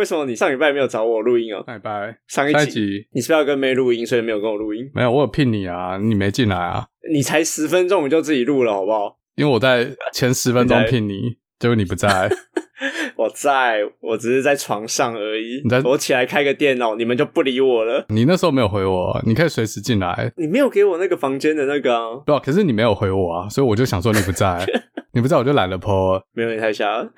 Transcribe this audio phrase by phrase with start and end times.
[0.00, 1.62] 为什么你上礼拜没有找我录音啊？
[1.66, 2.16] 拜拜。
[2.26, 4.90] 上一集你是不是要跟妹录音，所以没有跟我录音？
[4.94, 9.18] 没有，我有聘你啊，你没进来啊，你才十分钟你就自己录了，好不好？
[9.36, 12.30] 因为我在前十分钟聘你，结果你不在。
[13.16, 15.60] 我在，我只是在床上而已。
[15.62, 18.06] 你在我起来开个电脑，你们就不理我了。
[18.08, 20.32] 你那时候没有回我，你可以随时进来。
[20.38, 24.64] 你没有给我那个房间的那个啊，对啊，可是你没有回我啊，所以我就想说你不在，
[25.12, 27.08] 你不在我就懒得 po 没有你太瞎了。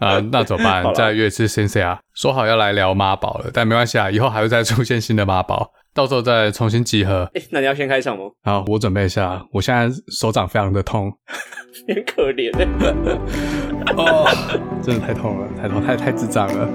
[0.00, 0.92] 啊，那怎么办？
[0.94, 7.30] 再约一次 Sensei 啊，说好要来聊妈宝了，但没关系啊，以后还会再出现新的妈宝，到时候再重新集合。
[7.34, 8.24] 哎、那你要先开场吗？
[8.42, 11.12] 好，我准备一下，我现在手掌非常的痛，
[11.86, 12.66] 你很可怜欸
[13.96, 14.26] 哦，
[14.82, 16.68] 真的太痛了，太痛，太太智障了。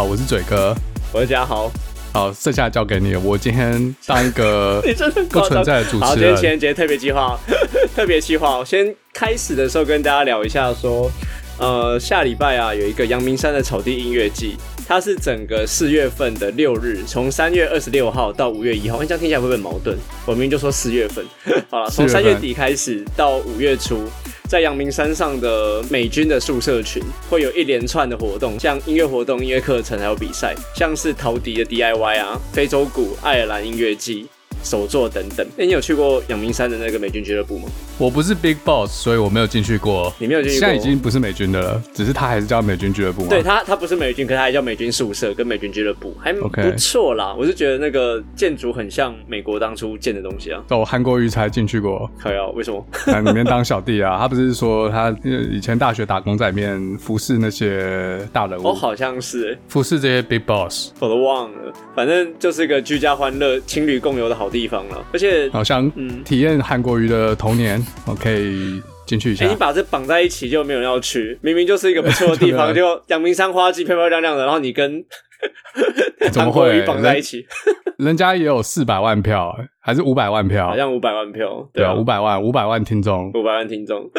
[0.00, 0.74] 好，我是嘴哥。
[1.12, 1.70] 我是嘉豪，
[2.10, 3.20] 好，剩下交给你了。
[3.20, 6.58] 我今天当一个 你真的很不存在的主持人好，今天情人。
[6.58, 7.38] 节特别计划，
[7.94, 8.56] 特别计划。
[8.56, 11.10] 我先开始的时候跟大家聊一下说，
[11.58, 14.56] 呃，下礼拜啊有一个阳明山的草地音乐季，
[14.88, 18.96] 它是整个四月份的六日，从三月二十六号到五月一号。
[19.02, 19.94] 哎，这样听起来会不会很矛盾？
[20.24, 21.22] 我明明就说四月份，
[21.68, 24.08] 好了，从4月份三月底开始到五月初。
[24.50, 34.26] 在阳明山上的美军的宿舍群会有一连串的活动，像音乐活动、音乐课程还有比赛，像是陶笛的 DIY 啊、非洲鼓、爱尔兰音乐季、
[34.62, 35.46] 手作等等。
[35.56, 37.68] 那、你有去过阳明山的那个美军俱乐部吗？
[37.98, 40.12] 我不是 Big Boss，所以我没有进去过。
[40.18, 40.66] 你没有进去过？
[40.66, 43.28] 现在已经不是美军的了，只是他还是叫美军俱乐部吗。
[43.28, 47.34] 对他，他不是美军，可是他还叫美军宿舍跟美军俱乐部，还不错啦。
[47.38, 50.62] 我是觉得那个建筑很像美国当初建的东西啊。
[50.68, 52.46] 哦，韩国瑜才进去过，可以啊？
[52.54, 52.86] 为什么？
[53.06, 54.18] 在里面当小弟啊。
[54.18, 61.72] 他不是说他呃以前大学打工在里面服侍那些大人物，哦，好像是、欸，服侍这些 Big Boss，我都忘了。
[61.94, 65.04] 反正就是一个居家欢乐、情侣共游的好地方了。
[65.12, 69.54] 而且，好像嗯体验韩国瑜的童年，我可以进去一哎、下你。
[69.56, 71.38] 把这绑在一起，就没有人要去。
[71.42, 75.04] 明明就是一个不错的地方， 就阳明山花季漂漂亮亮的，然后你跟
[76.30, 77.44] 怎么韩国会绑在一起，
[77.98, 80.76] 人家也有四百万票，还是五百万票好？
[80.76, 83.30] 像五百万票，对啊，啊，五百万，五百万听众。
[83.34, 84.08] 五百万听众。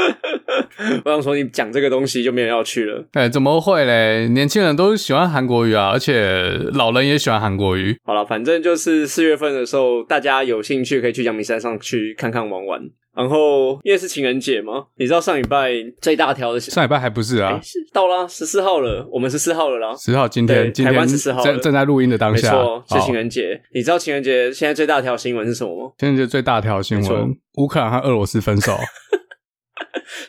[1.06, 3.06] 我想说，你讲这个东西就没有人要去了。
[3.14, 4.28] 哎，怎么会嘞？
[4.30, 7.98] 年轻人都喜欢韩国语啊，而且老人也喜欢韩国语。
[8.04, 12.82] 好了，反正就是四月份的时候，大家有兴趣可以去阳明山上去看看玩玩。
[13.16, 17.60] 然后因为是情人节嘛，你知道上礼拜最大条的上礼拜还不是啊
[17.92, 19.96] 到啦，十四号了，我们十四号了啦。
[19.96, 23.62] 十号今天今天十四号了正正在录音的当下，没错，是情人节。
[23.74, 25.92] 你知道情人节现在最大条新闻是什么吗？
[25.98, 28.78] 情人节最大条新闻：乌克兰和俄罗斯分手。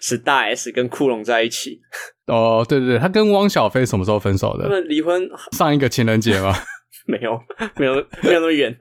[0.00, 1.80] 是大 S 跟库龙在一起，
[2.26, 4.80] 哦，对对对，他跟汪小菲什么时候分手的他的？
[4.80, 6.52] 们离婚上一个情人节吗？
[7.06, 7.38] 没有？
[7.76, 8.76] 没有，没有那么远，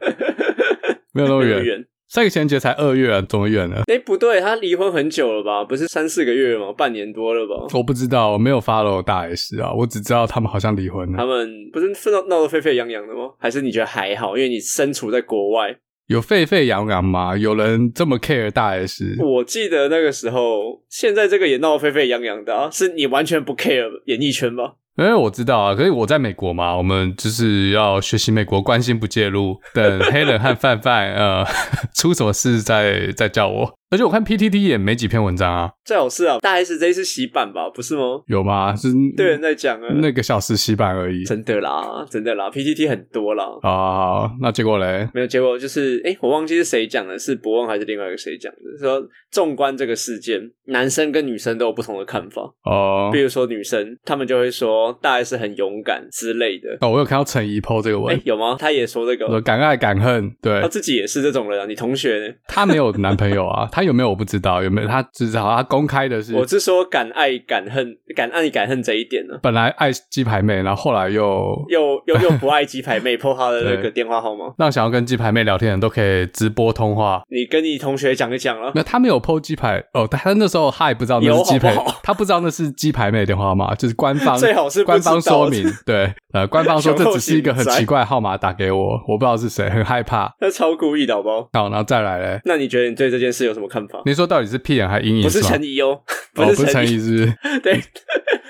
[1.14, 3.84] 没有那么远，上个情人节才二月啊，怎么远了？
[3.88, 5.64] 哎，不对，他离婚很久了吧？
[5.64, 6.74] 不是三四个月了吗？
[6.74, 7.74] 半年多了吧？
[7.74, 13.30] 我不知道，我没有 follow 大 S 啊，我只知道他们好像离婚了，他们不是闹闹得沸沸扬扬的吗？
[13.40, 14.36] 还是你觉得还好？
[14.36, 15.74] 因为你身处在国外。
[16.08, 17.38] 有沸沸扬扬吗？
[17.38, 19.16] 有人这么 care 大 S？
[19.18, 24.74] 我记得那个时候，现在这个也闹得沸沸扬扬的啊，是你完全不 care 演艺圈吧？
[25.02, 31.46] 因为我知道啊，可是我在美国嘛，我们就是要学习美国关心不介入，等黑人和 范范呃
[31.94, 33.81] 出什么事再再叫我。
[33.92, 38.22] 而且我看 PTT 也没几篇文章啊，最好是啊，大 S 这一次洗版吧，不是吗？
[38.28, 38.74] 有吗？
[38.74, 38.88] 是
[39.18, 41.26] 对人在讲啊，那个小时洗版而已。
[41.26, 43.44] 真的啦，真的啦，PTT 很多啦。
[43.64, 45.10] 啊那结果嘞？
[45.14, 48.80] 没有结果就是，哎、我忘记是谁讲的，是博望还是另外一个谁讲的？
[48.80, 52.42] 说纵观这个事件，男生跟女生都有不同的看法。
[52.64, 56.78] 哦比如说女生，他们就会说大 S 很勇敢之类的。
[56.80, 58.56] 哦，我有看到陈怡 PO 这个哎、文，有吗？
[58.58, 61.66] 他也说这个，敢爱敢恨，对他自己也是这种人啊。
[61.66, 62.34] 你同学呢？
[62.48, 74.54] 她没有男朋友啊， 她有没有我不知道，有没有他至少他公开的是我是说敢爱敢恨，敢爱敢恨这一点呢，本来爱鸡排妹，然后后来又又又又 不爱鸡排妹破他的那个电话号码。
[74.60, 77.24] 让想要跟鸡排妹聊天的人都可以直播通话。
[77.30, 90.32] 你跟你同学讲一讲了，那他没有 PO 鸡排哦，他那时候他也不知道那是鸡排，好好他不知道那是鸡排妹的电话号码，就是官方 最好是官方说明，对，呃，官方说 这只是一个很奇怪的号码打给我，我不知道是谁，很害怕。
[90.40, 91.50] 那超故意的好不好？
[91.54, 94.02] 好，然后再来嘞，那你觉得你对这件事有什么看法？
[94.06, 95.50] 你说到底是屁眼还阴影不是吗？
[95.50, 95.88] 陈怡哦，
[96.36, 97.34] 哦，不是陈陈怡，是不是？
[97.64, 97.82] 对，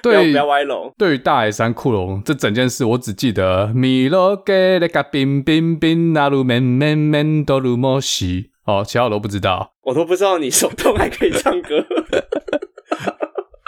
[0.02, 0.92] 对不要歪楼。
[0.98, 9.74] 对于大 S 山库龙这整件事，我只记得米罗给那个冰冰冰那路面面面都路莫西哦，其他我都不知道。
[9.84, 11.84] 我都不知道你手动还可以唱歌，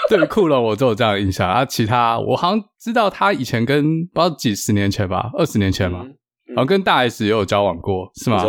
[0.09, 6.15] 对库龙我都有这样的印象啊，其他我好像知道他以前跟不知道几十年前吧，二十年前嘛，嗯
[6.55, 8.43] 好像跟大 S 也有交往过，是吗？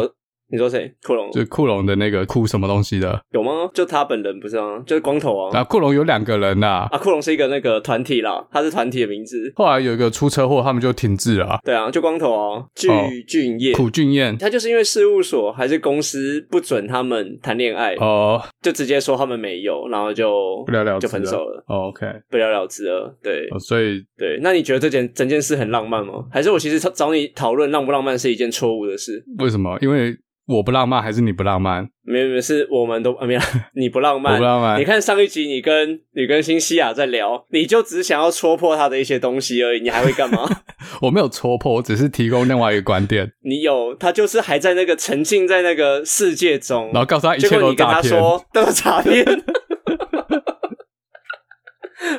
[0.51, 0.93] 你说谁？
[1.03, 3.71] 库龙就库龙的那个库什么东西的，有吗？
[3.73, 4.83] 就他本人不是吗？
[4.87, 5.51] 就是光头啊。
[5.53, 9.53] 然后库龙有两个人呐、啊，库龙是一个那个团体啦，他是团体的名字。
[9.57, 13.73] 后来有一个出车祸，他们就停滞了啊、对啊，就光头啊，具哦俊业。
[13.73, 23.17] 苦俊彦他就是因为事务所还是公司不准他们谈恋爱，哦，就直接说他们没有，然后就不了了之就分手了，哦 OK，不了了之了。
[23.23, 26.27] 对哦所以对，那你觉得这件整件事很浪漫吗？
[26.31, 29.25] 还是我其实找找你讨论浪不浪漫是一件错误的事？
[29.39, 29.79] 为什么？
[29.81, 30.15] 因为
[30.47, 31.89] 我不浪漫，还是你不浪漫？
[32.03, 33.41] 没有没有，是我们都啊 没有，
[33.75, 40.47] 你不浪漫，我不浪漫你看上一集你跟你跟新西亚在聊，你就只想要戳破他的一些东西而已，你还会干嘛？
[41.01, 48.03] 我没有戳破，我只是提供另外一个观点，你有他就是还在那个沉浸在那个世界中，然后告诉他一切都是诈骗。
[48.03, 49.25] 他说都是诈骗。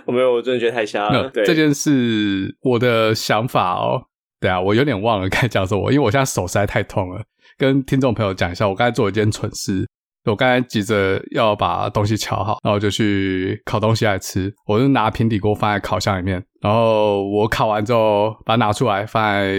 [0.05, 1.29] 我没有，我真的觉得太瞎了。
[1.45, 4.01] 这件事，我的想法哦，
[4.39, 7.21] 对啊，我有点忘了该讲什么，因为我现在手实在太痛了。
[7.57, 9.87] 跟听众朋友讲一下，我刚才做了一件蠢事，
[10.25, 14.53] 我刚才急着要把东西烤好，然后就去烤东西来吃。
[14.65, 19.55] 我就拿平底锅放在烤箱里面，然后我烤完之后把它拿出来放在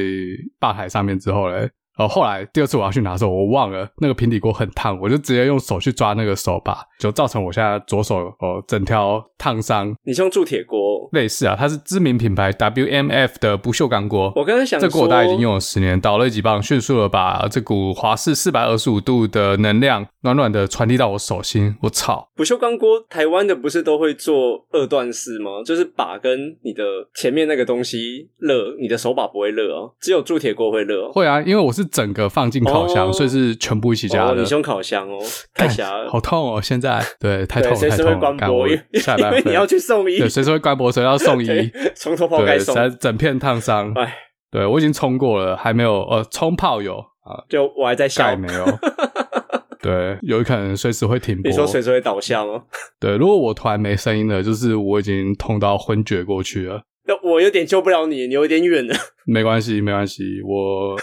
[0.58, 1.70] 吧台上面之后嘞。
[1.96, 14.32] 然后后来第二次我要去拿的时候，我忘了那个平底锅很烫，我就直接用手去抓那个手把，就造成我现在左手哦整条烫伤，你是用铸铁锅，类似啊，它是知名品牌 WMF 的不锈钢锅。
[14.36, 21.74] 我刚才想这锅我大概已经用了十年，倒了几磅，迅速的把这股华氏四百二十五度的能量暖暖的传递到我手心。
[21.80, 22.28] 我操！
[22.34, 25.62] 不锈钢锅，台湾的不是都会做二段式吗？
[25.64, 26.82] 就是把跟你的
[27.14, 31.12] 前面那个东西热，你的手把不会热哦，只有铸铁锅会热哦。
[31.12, 34.40] 会啊，因为我是整个放进烤箱，哦所以是全部一起加哦，的。
[34.40, 35.18] 你是用烤箱哦，
[35.54, 36.10] 太干瞎了。
[36.10, 36.60] 好痛哦！
[36.62, 38.36] 现在对，太痛对，了，随时会太痛了。
[38.36, 41.46] 干我关播，因为你要去送医对，，随时会关播，随时要送医。
[41.46, 42.74] 对， 从头抛开对，送。
[42.74, 43.92] 才整片烫伤。
[43.94, 44.14] 哎，
[44.50, 48.36] 对我已经冲过了，还没有呃，冲泡有啊，就我还在笑盖。
[48.36, 48.64] 没有。
[49.82, 51.48] 对，有可能随时会停播。
[51.48, 52.62] 你说随时会倒下吗？
[52.98, 56.82] 对，如果我突然没声音了，就是我已经痛到昏厥过去了。
[57.08, 58.94] 那我有点救不了你，你有点远了，
[59.26, 60.96] 没关系，没关系，我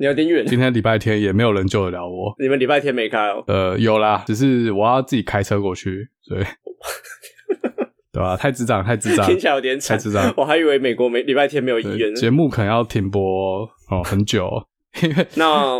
[0.00, 0.46] 你有点远。
[0.46, 2.34] 今天礼拜天也没有人救得了我。
[2.38, 3.44] 你们礼拜天没开哦？
[3.46, 6.40] 呃，有啦，只是我要自己开车过去，所以，
[8.10, 10.32] 对吧、太智障，太智障，听起来有点惨太智障。
[10.38, 12.14] 我还以为美国没礼拜天没有医院。
[12.14, 14.66] 节目可能要停播哦很久，
[15.02, 15.78] 因为那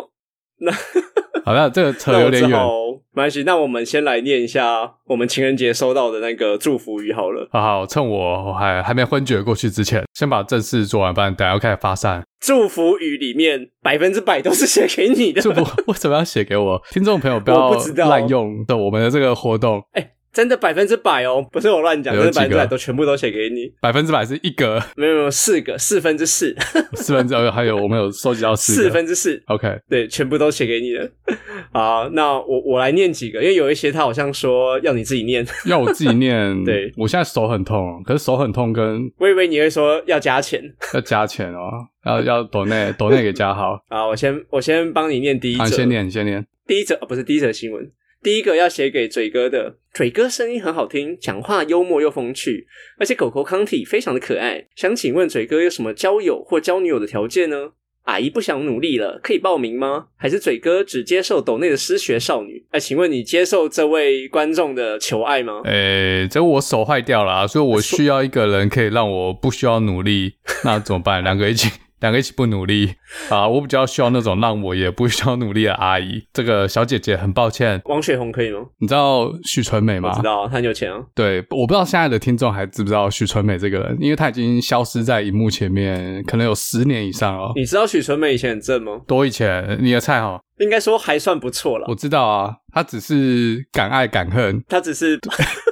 [0.61, 0.73] 那
[1.45, 2.59] 好像这个 扯有点远。
[2.59, 2.69] 好
[3.13, 3.43] 没关系。
[3.43, 7.49] 那我们先来念一下我们情人节收到的那个祝福语好了。
[7.51, 12.23] 好好，趁我还还没昏厥过去之前，先把正事做完，不然等下要开始发散。
[12.41, 16.81] 祝福语里面百分之百都是写给你的，祝福 为什么要写给我？
[16.91, 23.73] 听众朋友不我要滥用的我们的这个活动，哎、真的百分之百哦，不是我乱讲，有真的百分之百都全部都写给你。
[23.81, 26.55] 百分之百是一格，没有没有，四个四分之四，
[26.95, 28.91] 四分之二，还有我们有收集到四四。
[28.91, 31.09] 分之四，OK，对，全部都写给你了。
[31.73, 36.65] 好，那我我来念几个，因为有一些他好像说要你自己念， 要我自己念。
[36.65, 40.61] 对我现在手很痛，可是手很痛跟我以为你会说要加钱。
[40.93, 41.71] 要加钱哦，
[42.05, 43.81] 要要抖内抖内给加好。
[43.89, 46.45] 啊，我先我先帮你念第一好，你，先念，你先念。
[46.67, 47.89] 第一则、啊不是第一则新闻，
[48.23, 52.67] 第一个要写给嘴哥的，嘴哥声音很好听，讲话幽默又风趣，
[52.99, 54.67] 而且狗狗康体非常的可爱。
[54.77, 57.71] 想请问嘴哥有什么交友或交女友的条件呢？
[58.05, 60.09] 阿姨不想努力了，可以报名吗？
[60.17, 62.67] 还是嘴哥只接受抖内的失学少女？
[62.71, 65.61] 哎，请问你接受这位观众的求爱吗？
[65.67, 71.23] 诶，这我手坏掉了啊，所以我需要一个人可以让我不需要努力，那怎么办？
[71.23, 72.95] 两个一起，两个一起不努力
[73.29, 73.47] 啊！
[73.47, 76.23] 我比较需要那种让我也不需要努力的阿姨。
[76.33, 78.61] 这个小姐姐很抱歉，王雪红可以吗？
[78.79, 80.23] 你知道许纯美吗我知？
[80.23, 80.99] 道，她很有钱啊。
[81.15, 87.53] 对，我不知道现在的听众还知不知道许纯美这个人，因为她已经消失在荧幕前面，可能有十年以上了。
[87.55, 89.01] 你知道许纯美以前很正吗？
[89.07, 91.95] 多以前，你的菜哈，应该说还算不错了我。
[91.95, 95.19] 知道啊，她只是敢爱敢恨，她只是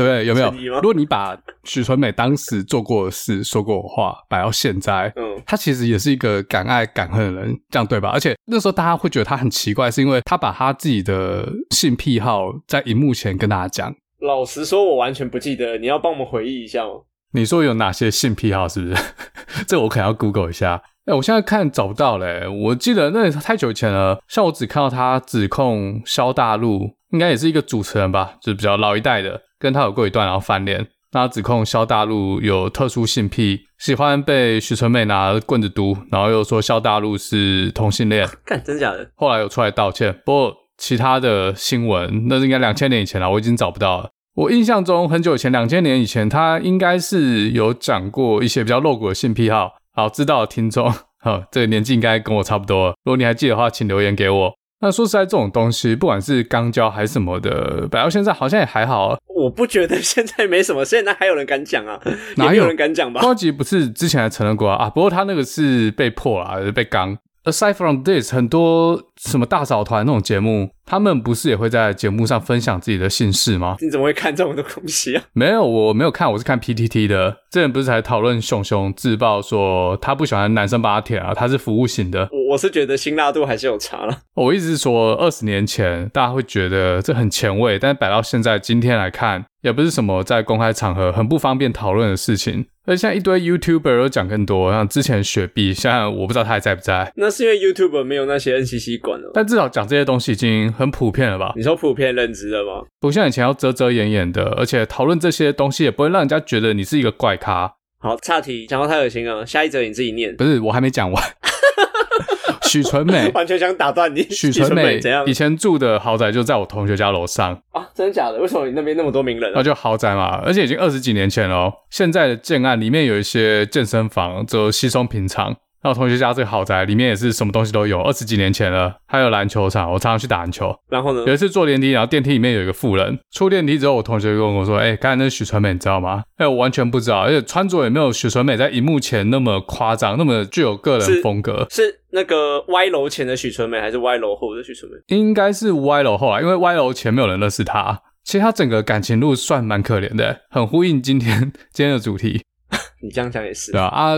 [0.00, 0.26] 对不对？
[0.26, 0.74] 有没有？
[0.76, 8.08] 如果你把许纯美当时做过的事、说过的话摆到现在，嗯，她其实也是一个敢爱敢恨的人，这样对吧？
[8.08, 13.94] 而且那时候大家会觉得她很奇怪，是因为她把她自己的性癖好在荧幕前跟大家讲。
[14.20, 16.92] 老实说，我完全不记得，你要帮我们回忆一下吗？
[17.32, 18.66] 你说有哪些性癖好？
[18.66, 19.02] 是不是？
[19.68, 20.82] 这我可能要 Google 一下。
[21.06, 24.22] 哎、我现在看找不到嘞、我记得那太久以前了。
[24.28, 30.88] 像我只看到他指控萧大陆，应该也是一个主持人吧，就是比较老一代的，跟他有过一段，然后翻脸。
[31.12, 38.28] 那他指控萧大陆有特殊性癖，喜欢被许纯美拿棍子毒，然后又说萧大陆是同性恋。
[38.46, 39.10] 干，真假的？
[39.16, 44.10] 后来有出来道歉，不过其他的新闻那是应该两千年以前了，我已经找不到了。
[44.36, 49.72] 我印象中很久以前，两千年以前，他应该是有讲过一些比较露骨的性癖好。
[49.92, 50.88] 好，知道的听众，
[51.20, 52.90] 好， 这个年纪应该跟我差不多。
[53.04, 54.52] 如果你还记得的话，请留言给我。
[54.82, 59.18] 那说实在，这种东西，不管是肛交还是什么的，摆到现在好像也还好。
[59.36, 62.00] 我不觉得现在没什么，现在还有人敢讲啊？
[62.36, 63.20] 哪有人敢讲吧？
[63.20, 64.88] 高级不是之前还承认过啊？
[64.88, 67.18] 不过他那个是被迫啊，被肛。
[67.44, 73.76] Aside from this，很多什么大嫂团那种节目，他们不是也会在节目上分享自己的姓氏吗？
[73.80, 75.22] 你怎么会看这种东西啊？
[75.32, 77.30] 没有，我没有看，我是看 PTT 的。
[77.48, 82.28] 之前不是才讨论熊熊自曝说他不喜欢男生帮他舔啊，他是服务型的。
[82.32, 84.18] 我我是觉得辛辣度还是有差了。
[84.34, 92.66] 我一直说二十年前大家会觉得这很前卫，但是摆到现在今天来看，也不是什么在公开场合很不方便讨论的事情。
[92.86, 97.12] 而现在一堆 YouTuber 都讲更多，像之前雪碧，现在我不知道他还在不在。
[97.14, 99.30] 那是因为 YouTuber 没有那些 NCC 管了。
[99.32, 101.52] 但至少讲这些东西已经很普遍了吧？
[101.54, 102.86] 你说普遍认知了吗？
[102.98, 107.74] 不像以前要遮遮掩掩的，而且讨论这些东西也不会让人家觉得你是一个怪咖。
[107.98, 109.44] 好，岔题，讲到太恶心了。
[109.44, 110.34] 下一则你自己念。
[110.34, 111.22] 不是，我还没讲完。
[112.70, 114.22] 许纯美完全想打断你。
[114.30, 115.26] 许纯美怎样？
[115.26, 117.86] 以前住的豪宅就在我同学家楼上啊？
[117.92, 118.38] 真的假的？
[118.38, 119.52] 为什么你那边那么多名人？
[119.54, 121.70] 那就豪宅嘛，而且已经二十几年前了。
[121.90, 125.56] 现在的建案里面有一些健身房，就稀松平常。
[125.82, 130.74] 那我同学家这个豪宅里面也是什么东西都有，二十几年前了，还有篮球场，我常常去打篮球。
[130.90, 131.24] 然后呢？
[131.26, 141.66] 有一次坐电梯，然后电梯里面有一个妇人，出电梯之后，我同学就跟我说：“哎，刚才那是许纯美，你知道吗？”哎，我完全不知道，而且穿着也没有许纯美在荧幕前那么夸张，那么具有个人风格。
[141.70, 144.98] 是那个歪楼前的许纯美，还是歪楼后的许纯美？
[145.06, 148.02] 应该是歪楼后啊，因为歪楼前没有人认识他。
[148.22, 152.44] 其实他整个感情路算蛮可怜的，很呼应今天 今天的主题。
[153.02, 154.16] 你这样讲也是对啊啊！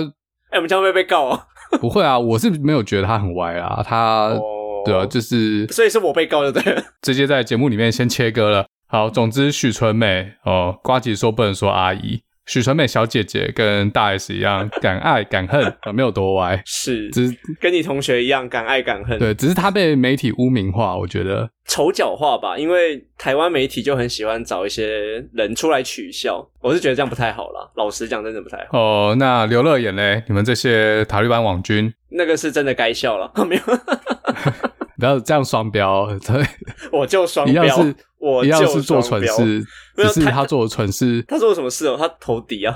[0.50, 1.46] 哎，我们将会被告啊！
[1.80, 4.36] 不会啊，我是没有觉得他很歪啊，他
[4.84, 8.66] 对啊，就是所以是我被告的对，直接在节目里面先切割了。
[8.86, 12.22] 好，总之许纯美哦，瓜姐说不能说阿姨。
[12.46, 19.18] 许纯美小姐姐跟大 S 一样 敢爱敢恨啊，没有多歪，是，只是跟你同学一样敢爱敢恨。
[19.18, 27.70] 对，只是她被媒体污名化，我觉得丑角化吧，因为台湾媒体就很喜欢找一些人出来取笑，我是觉得这样不太好啦。
[27.76, 28.78] 老实讲，真的不太好。
[28.78, 30.24] 哦，那刘乐言嘞？
[30.26, 33.62] 你们这些塔利班网军，那个是真的该笑了， 没有。
[35.02, 36.46] 不要这样双标，对，
[36.92, 39.60] 我就双标，一样是，我一样是做蠢事，
[39.96, 41.20] 只是他做的蠢事。
[41.26, 41.96] 他做了什么事哦？
[41.98, 42.72] 他投敌啊，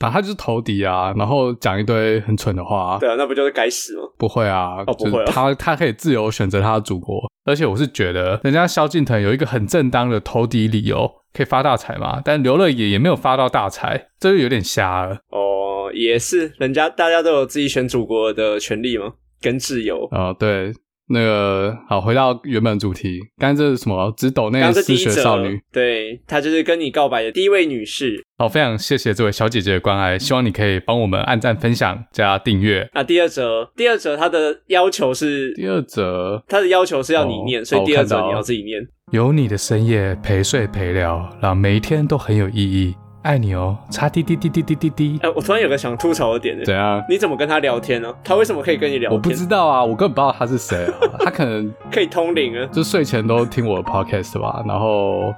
[0.00, 2.98] 啊，他就是投敌啊，然后讲一堆很蠢的话。
[3.00, 4.02] 对啊，那不就是该死吗？
[4.18, 12.20] 不会啊，不会，他他可以自由选择他的祖国，而且我是觉得，人家萧敬腾有一个很正当的投敌理由，可以发大财嘛。
[12.22, 15.16] 但刘乐也也没有发到大财，这就有点瞎了。
[15.30, 19.14] 哦，也是，人家大家都有自己选祖国的权利吗？
[19.40, 20.74] 跟自由啊，对。
[21.12, 24.12] 那个好，回到原本主题，刚才这是什么？
[24.16, 28.24] 只抖那个失学少女，对她就是跟你告白的第一位女士。
[28.38, 32.88] 好，非常谢谢这位小姐姐的关爱，希望你可以帮我们按赞、分享、加订阅。
[32.94, 38.80] 那第二则，第二则她的要求是，第二则她的要求是要你念，所以第二则你要自己念。
[39.12, 42.94] 有你的深夜陪睡陪聊，让每一天都很有意义。
[43.22, 45.20] 爱你哦，叉滴滴滴滴滴滴滴。
[45.22, 47.02] 哎，我突然有个想吐槽的点，怎样？
[47.08, 48.12] 你怎么跟他聊天呢？
[48.24, 49.16] 他为什么可以跟你聊天？
[49.16, 50.94] 我不知道啊，我根本不知道他是谁啊。
[51.20, 54.62] 他可能可以通灵啊，就睡前都听我的 podcast 吧。
[54.66, 55.32] 然后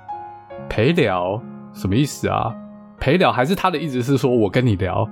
[0.69, 1.41] 陪聊
[1.75, 2.55] 什么意思啊？
[2.99, 5.07] 陪聊还是他的意思是说我跟你聊？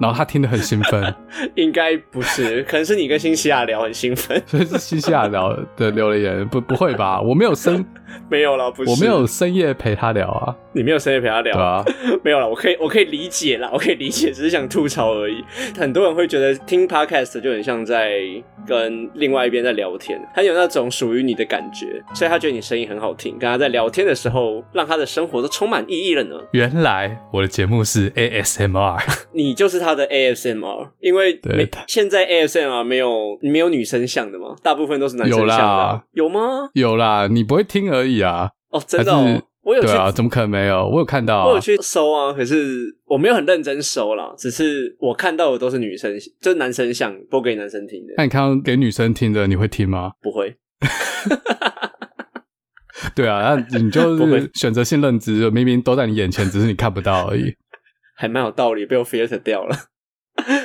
[0.00, 1.12] 然后他听得很兴奋，
[1.56, 7.20] 应该不是，可能是你跟新西亚聊很兴奋， 所以是新西亚聊的留了言，不不会吧？
[7.20, 7.84] 我没有深
[8.28, 11.84] 没有了，不是，我没有深夜陪他聊啊，你没有深夜陪他聊啊？
[12.24, 15.44] 没有了，我可以我可以理解啦，我可以理解，只是想吐槽而已。
[15.76, 18.20] 很多人会觉得听 podcast 就很像在
[18.66, 26.36] 跟另外一边在聊天，他有那种属于你的感觉，所以他觉得你声音很好听，跟他在聊天的时候，让他的生活都充满意义了呢。
[26.52, 28.98] 原来我的节目是 ASMR，
[29.34, 29.98] 你就是他。
[29.98, 34.54] 的 ASMR，因为没现在 ASMR 没有没有女生像的吗？
[34.62, 36.70] 大部分都是男生像的，有吗？
[36.74, 38.50] 有啦，你不会听而已啊。
[38.70, 40.88] 哦，真的，我有对啊，怎么可能没有？
[40.88, 48.14] 我有看到，我有去搜啊，可是我没有很认真搜啦，只是我看到的都是女生，就是男生想播给男生听的。
[48.16, 50.12] 那你看到给女生听的，你会听吗？
[50.22, 50.56] 不会。
[53.14, 57.54] 对啊，那你就是选择性认知，明明都在你眼前，只是你看不到而已。
[58.16, 59.76] 还蛮有道理，被我 filter 掉了，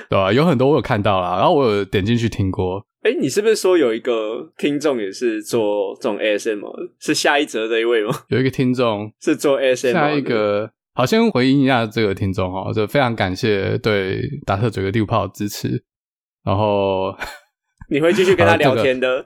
[0.09, 0.31] 对啊？
[0.31, 2.85] 有很多我有看到啦，然后我有点进去听过。
[3.03, 6.91] 哎，你是不是说有一个听众也是做这种 ASMR？
[6.99, 8.13] 是下一则这一位吗？
[8.29, 15.83] 有一个听众是做 ASMR，下一个好，先回应一下这个听众哦，就非常感谢对达特嘴的六炮支持。
[16.43, 17.13] 然后
[17.89, 19.25] 你会继续跟他聊天的？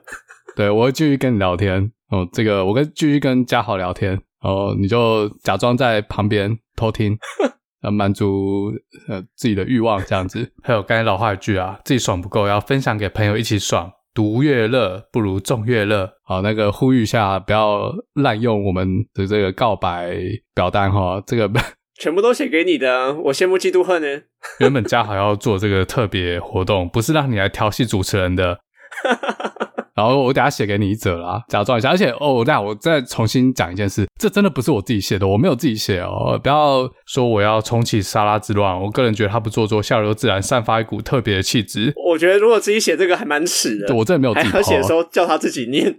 [0.56, 1.90] 对，我会继续跟你聊天。
[2.10, 4.10] 哦，这个我跟继续跟嘉豪聊天。
[4.40, 7.18] 然后你就假装在旁边偷听，
[7.82, 8.72] 呃，满足
[9.08, 10.50] 呃自己的欲望这样子。
[10.62, 13.92] 还有刚才老话一句啊，自己爽不够，要分享给朋友一起爽。
[14.14, 16.10] 独乐乐不如众乐乐。
[16.24, 20.16] 好，那个呼吁一下，不要滥用我们的这个告白
[20.54, 21.22] 表单哈。
[21.24, 21.48] 这个
[22.00, 24.22] 全部都写给你的，我羡慕嫉妒恨呢。
[24.58, 28.58] 原本嘉豪要做这个特别活动，不是让你来调戏主持人的。
[29.98, 31.90] 然后我等下写给你一则啦，假装一下。
[31.90, 36.38] 而且哦，那我再重新讲一件事，这真的不是我自己写的，我没有自己写哦。
[36.40, 41.92] 不要说我要重启沙拉之乱，我个人觉得他不做作，笑流自然，散发一股特别的气质。
[41.96, 45.92] 我觉得如果自己写这个还蛮耻的，我真的没有自己写的时候叫他自己念。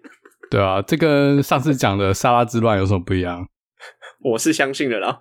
[0.50, 3.46] 对啊，这跟上次讲的沙拉之乱有什么不一样？
[4.24, 5.20] 我是相信的啦。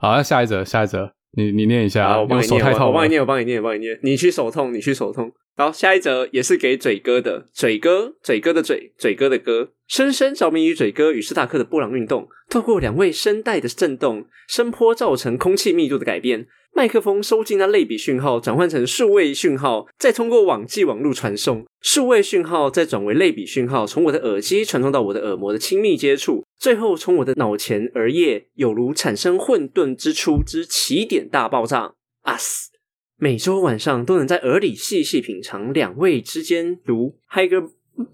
[0.00, 5.32] 好，那下一则，下一则，你你念一下，啊我帮你念，我帮你念，我帮你念，我帮你念，你去手痛，你去手痛。
[5.56, 16.46] 好，下一则也是给嘴哥的，嘴哥，嘴哥的嘴，嘴哥的歌，深深着迷于嘴哥与斯塔克的布朗运动，透过两位声带的震动，声波造成空气密度的改变，
[16.76, 32.70] 麦克风收进那类比讯号，转换成数位讯号，再通过网际网络传送，数位讯号再转为类比讯号，从我的耳机传送到我的耳膜的亲密接触，最后从我的脑前额叶，有如产生混沌之初之起点大爆炸，啊死！
[33.16, 37.70] 每周晚上都能在耳里细细品尝两位之间如 Higer，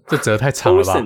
[0.07, 1.03] 这折太长了吧？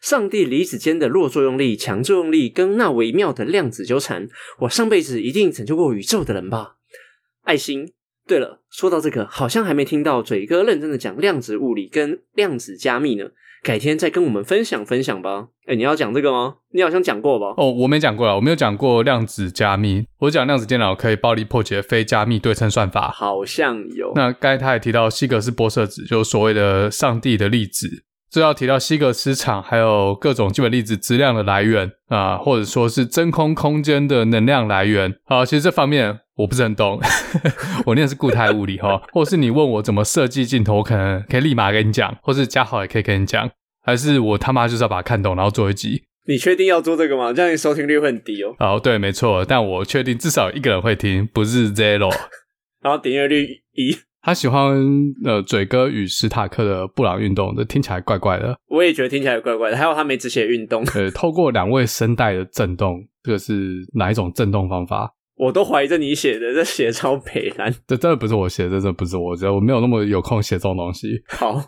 [0.00, 4.28] 上帝离子间的弱作用力、强作用力跟那微妙的量子纠缠，
[4.60, 6.76] 我上辈子一定拯救过宇宙的人吧？
[7.44, 7.92] 爱心。
[8.26, 13.30] 对了，说到这个，好像还没听到嘴哥认真的讲量子物理跟量子加密呢。
[13.62, 15.48] 改天再跟我们分享分享吧。
[15.66, 16.56] 哎，你要讲这个吗？
[16.72, 17.54] 你好像讲过吧？
[17.56, 20.04] 哦，我没讲过啊，我没有讲过量子加密。
[20.18, 24.12] 我讲量子电脑可以暴力破解非加密对称算法，好像有。
[24.16, 28.04] 那刚才他也提到希格斯玻色子，就所谓的上帝的粒子。
[28.32, 35.44] 这要提到希格斯场，还有各种基本粒子质量的来源啊，或者说是真空空间的能量来源啊。
[35.44, 36.98] 其实这方面我不是很懂，
[37.84, 39.02] 我念的是固态物理哈。
[39.12, 43.50] 或是你问我怎么设计镜头，我可能可以立马跟你讲，或是嘉豪也可以跟你讲。
[43.84, 46.04] 还是我他妈就是要把它看懂，然后做一集。
[46.26, 47.34] 你确定要做这个吗？
[47.34, 48.56] 这样你收听率会很低哦。
[48.58, 52.10] 哦，对，没错，但我确定至少一个人会听，不是 zero。
[52.80, 53.94] 然后点阅率一。
[54.22, 54.80] 他喜欢
[55.24, 58.56] 呃嘴哥与史塔克的布朗运动，这听起来怪怪的。
[58.68, 59.76] 我也觉得听起来怪怪的。
[59.76, 60.84] 还有他没只写运动。
[60.94, 65.12] 呃， 透过两位声带的震动，这个是哪一种震动方法？
[65.36, 67.74] 我都怀疑这你写的，这写超北蓝。
[67.86, 71.22] 这真的不是我写的，这不是我，我没有那么有空写这种东西。
[71.28, 71.60] 好。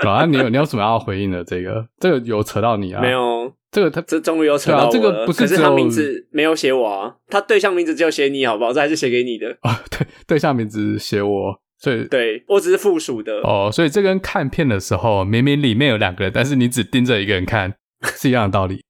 [0.06, 1.42] 啊，你有你有什么要回应的？
[1.42, 3.00] 这个这个有扯到你啊？
[3.00, 4.92] 没有，这个他这终于有扯到我。
[4.92, 8.72] 这个不是他名字没有写我啊，他对象名字只有写你，好不好？
[8.72, 9.82] 这还是写给你的啊？
[9.90, 13.70] 对，对象名字写我，所以对我只是附属的哦。
[13.72, 17.74] 所以这跟看片的时候，明明里面有两个人，但是你只盯着一个人看，
[18.16, 18.82] 是一样的道理。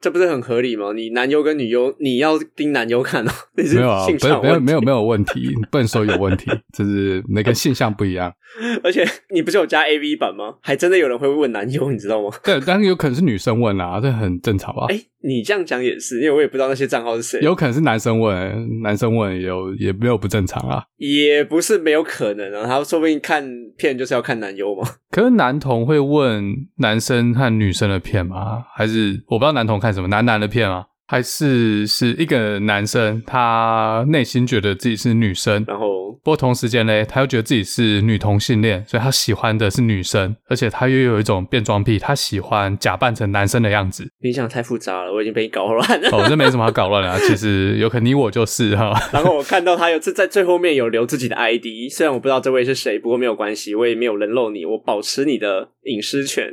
[0.00, 0.92] 这不是很合理吗？
[0.94, 3.32] 你男优跟女优，你要盯男优看哦。
[3.54, 8.32] 没有啊，不是没有没有没有问题，不能说有问题，就是那个现象不一样。
[8.82, 10.54] 而且你不是有加 A V 版吗？
[10.60, 12.30] 还真的有人会问男优，你知道吗？
[12.44, 14.86] 对，但是有可能是女生问啊，这很正常啊？
[14.88, 17.40] 哎，你这样讲也是，因为我也不知道那些账号是谁。
[17.40, 20.84] 有可能是男生问，男生问有也没有不正常啊。
[20.96, 23.44] 也不是没有可能啊，他说不定看
[23.76, 24.88] 片就是要看男优嘛。
[25.10, 28.64] 可是男童会问男生和女生的片吗？
[28.74, 30.86] 还是我不知道男童看什么男男的片吗？
[31.08, 44.10] 还是是一个男生，他内心觉得自己是女生，然后不过同时间嘞，他又觉得自己是女同性恋，所以他喜欢的是女生，而且他又有一种变装癖，他喜欢假扮成男生的样子。
[44.20, 46.08] 你想太复杂了，我已经被你搞乱了。
[46.10, 48.92] 哦，这没什么好搞乱的，啊 其实有可能你我就是哈。
[49.12, 56.50] 然后我看到他有次在最后面有留自己的 ID，虽然我不知道这位是谁，不过没有关系，我也没有人漏你，我保持你的隐私权。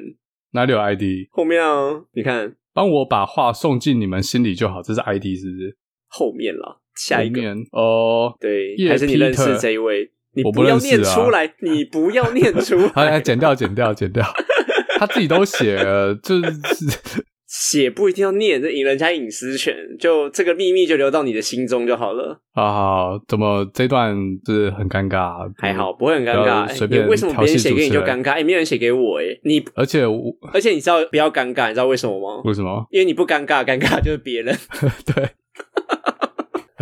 [0.52, 1.02] 哪里有 ID？
[1.32, 2.54] 后面啊，你看。
[2.74, 5.78] 帮我把话送进你们心里就好，这是 ID 是不是？
[6.08, 10.12] 后面了，下一个哦，对，还是你认识这一位？
[10.36, 14.26] 你不要念出来，你不要念出来，好， 剪掉，剪掉，剪掉，
[14.98, 17.24] 他自己都写了，就是。
[17.54, 22.42] 写不一定要念，这引人家隐私权，就这个秘密就留到你的心中就好了。
[22.52, 25.48] 好好，怎么这段是很尴尬？
[25.60, 26.68] 还好，不会很尴尬。
[26.68, 28.32] 随便，为什么别人写给你就尴尬？
[28.32, 30.04] 哎，没有人写给我，哎，你而且
[30.52, 32.42] 而且你知道不要尴尬，你知道为什么吗？
[32.44, 32.88] 为什么？
[32.90, 34.58] 因为你不尴尬，尴尬就是别人。
[35.06, 35.30] 对。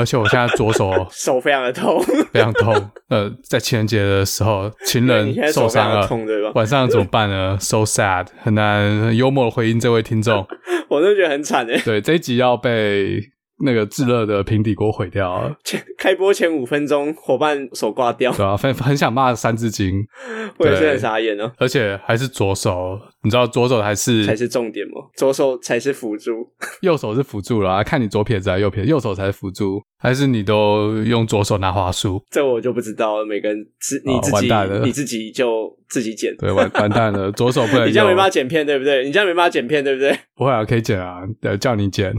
[0.01, 2.01] 而且我现在左手 手非常的痛，
[2.33, 2.73] 非常痛。
[3.09, 6.09] 呃，在情人节的时候，情人受伤了，
[6.55, 10.47] 晚上怎么办呢？So sad，很难幽默的回应这位听众。
[10.89, 11.79] 我真的觉得很惨哎。
[11.85, 13.21] 对，这一集要被
[13.63, 20.05] 那个炙热的平底锅毁掉了， 前开播前五分钟，伙伴手挂掉，对啊、很很想骂三字经，
[20.57, 21.51] 我也是对很傻眼哦。
[21.57, 24.93] 而且还是左手，你知道左手还是才是重点吗？
[25.15, 26.31] 左手才是辅助。
[26.81, 32.23] 右手是辅助啦，看你左撇子还是右撇子，右手才是辅助，还是你都用左手拿花束？
[32.29, 33.25] 这我就不知道了。
[33.25, 36.35] 每个人自你哦自己、完蛋了你自己就自己剪。
[36.37, 39.05] 对，完完蛋了，左手不能你这样没法剪片，对不对？
[39.05, 40.17] 你这样没办法剪片，对不对？
[40.35, 42.13] 不会啊，可以剪啊，呃叫你剪。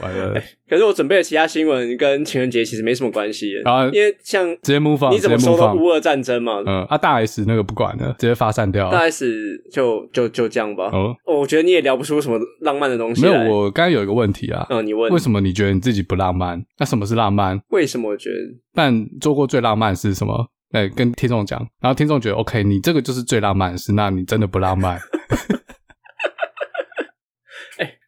[0.00, 8.90] 完了，可是我准备的其他新闻跟情人节其实没什么关系，啊因为像直接 move on，你怎么说到乌俄战争嘛，嗯，啊，大 S 那个不管了，直接发散掉。
[8.90, 9.26] 大 S
[9.72, 10.90] 就就就这样吧。
[10.92, 16.62] 哦，我觉得你也聊不出什么浪漫的东西没有，我刚刚有一个问题啊，嗯，你问为什么你觉得你自己不浪漫？
[16.78, 17.58] 那什么是浪漫？
[17.70, 18.36] 为什么我觉得
[18.74, 20.46] 但做过最浪漫是什么？
[20.72, 24.98] 哎，跟听众讲，然后听众觉得 OK，你这个就是最浪漫的事，那你真的不浪漫。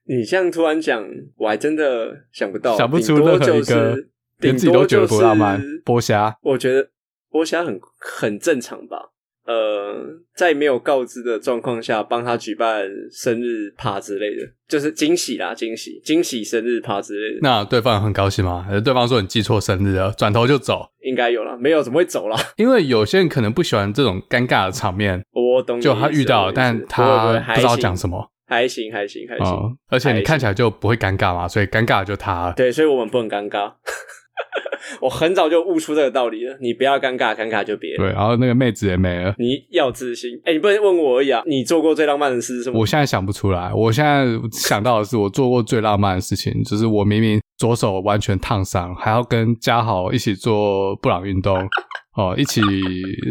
[0.08, 3.96] 你这样突然讲，我还真的想不到，想不出任何一就是个
[4.38, 5.60] 连自己都觉得不浪漫。
[5.84, 6.88] 剥虾，我觉得
[7.30, 9.10] 剥虾很很正常吧。
[9.44, 18.62] 呃，在没有告知的状况下，帮他举办生日趴之类的，就是惊喜啦，惊喜，惊喜生日趴之类的，那对方很高兴吗？
[18.68, 20.86] 还是对方说你记错生日了，转头就走？
[21.02, 22.38] 应该有啦，没有怎么会走啦？
[22.56, 28.30] 因为有些人可能不喜欢这种尴尬的场面，我懂就他遇到但他不知道讲，什么。
[28.48, 32.54] 还行还行还行，嗯，而且你看起来就不会尴尬嘛，所以尴尬的就他了。
[32.54, 33.74] 对，所以我们不能尴尬。
[35.02, 37.98] 我很早就悟出这个道理了，你不要尴尬，尴尬就别人。
[37.98, 39.34] 对，然后那个妹子也没了。
[39.36, 41.42] 你要自信，哎、你不能问我而已啊！
[41.46, 42.80] 你做过最浪漫的事是什么？
[42.80, 51.58] 我现在想不出来，我现在想到的是我做过最浪漫的事情，就是我明明左手完全烫伤，还要跟嘉豪一起做布朗运动，
[52.16, 52.62] 哦，一起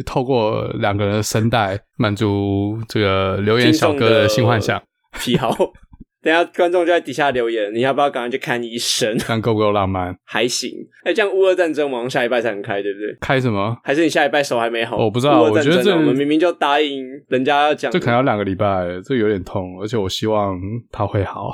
[0.06, 4.82] 透过两个人的声带满足这个留言小哥的性幻想，
[5.20, 5.56] 癖好。
[6.20, 9.16] 等下观众就在底下留言，你要不要赶快去看医生？
[9.20, 10.14] 这样够不够浪漫？
[10.26, 10.72] 还行。
[11.06, 13.16] 哎、这样乌俄战争，我们下礼拜才能开，对不对？
[13.22, 13.78] 开什么？
[13.84, 14.98] 还是你下礼拜手还没好？
[14.98, 18.66] 我不知道我觉得这我们明明就答应人家要讲，这可能要两个礼拜，
[19.06, 20.60] 这有点痛，而且我希望
[20.92, 21.54] 他会好。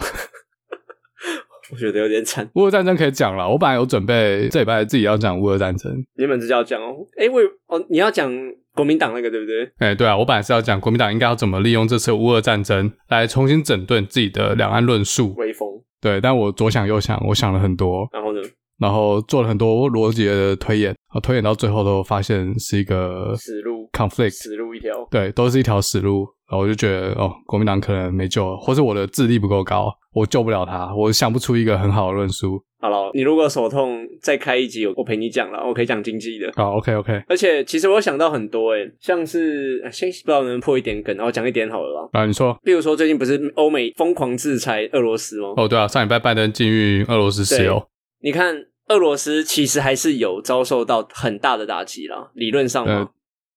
[1.73, 2.47] 我觉得有点惨。
[2.53, 5.91] 乌俄战争可以讲了，我本来有准备这礼拜自己要讲乌俄战争。
[6.15, 8.31] 原本是要讲哦，哎、喂，哦，你要讲
[8.75, 9.71] 国民党那个对不对？
[9.79, 15.33] 哎、对啊，我本来是要讲国民党应该要怎么利用这次乌俄战争来重新整顿自己的两岸论述。
[15.35, 15.67] 威风，
[15.99, 18.41] 对，但我左想右想，我想了很多，然后呢，
[18.79, 25.07] 然后做了很多逻辑的推演，然后推演到最后都发现是一个死路 conflict，死路一条。
[25.09, 26.27] 对，都是一条死路。
[26.53, 32.63] 然后我就觉得，哦，国民党可能没救了，或是我的智力不够高，我救不了他，我想不出一个很好的论述。
[32.79, 36.51] 好了，你如果手痛，再开一集，我我陪你讲了，我可以讲经济的。
[36.55, 42.09] 好，OK OK，而且其实我有想到很多诶，像是呃先不知道能不能破一点梗，然后讲一点好了啦。
[42.11, 45.55] 啊，你说，比如说最近不是欧美疯狂制裁俄罗斯吗？
[45.57, 47.83] 哦，对啊，上礼拜拜登禁运俄罗斯石油，
[48.21, 48.55] 你看
[48.89, 52.93] 俄罗斯其实还是有遭受到很大的打击啦，理论上嘛。
[52.93, 53.09] 呃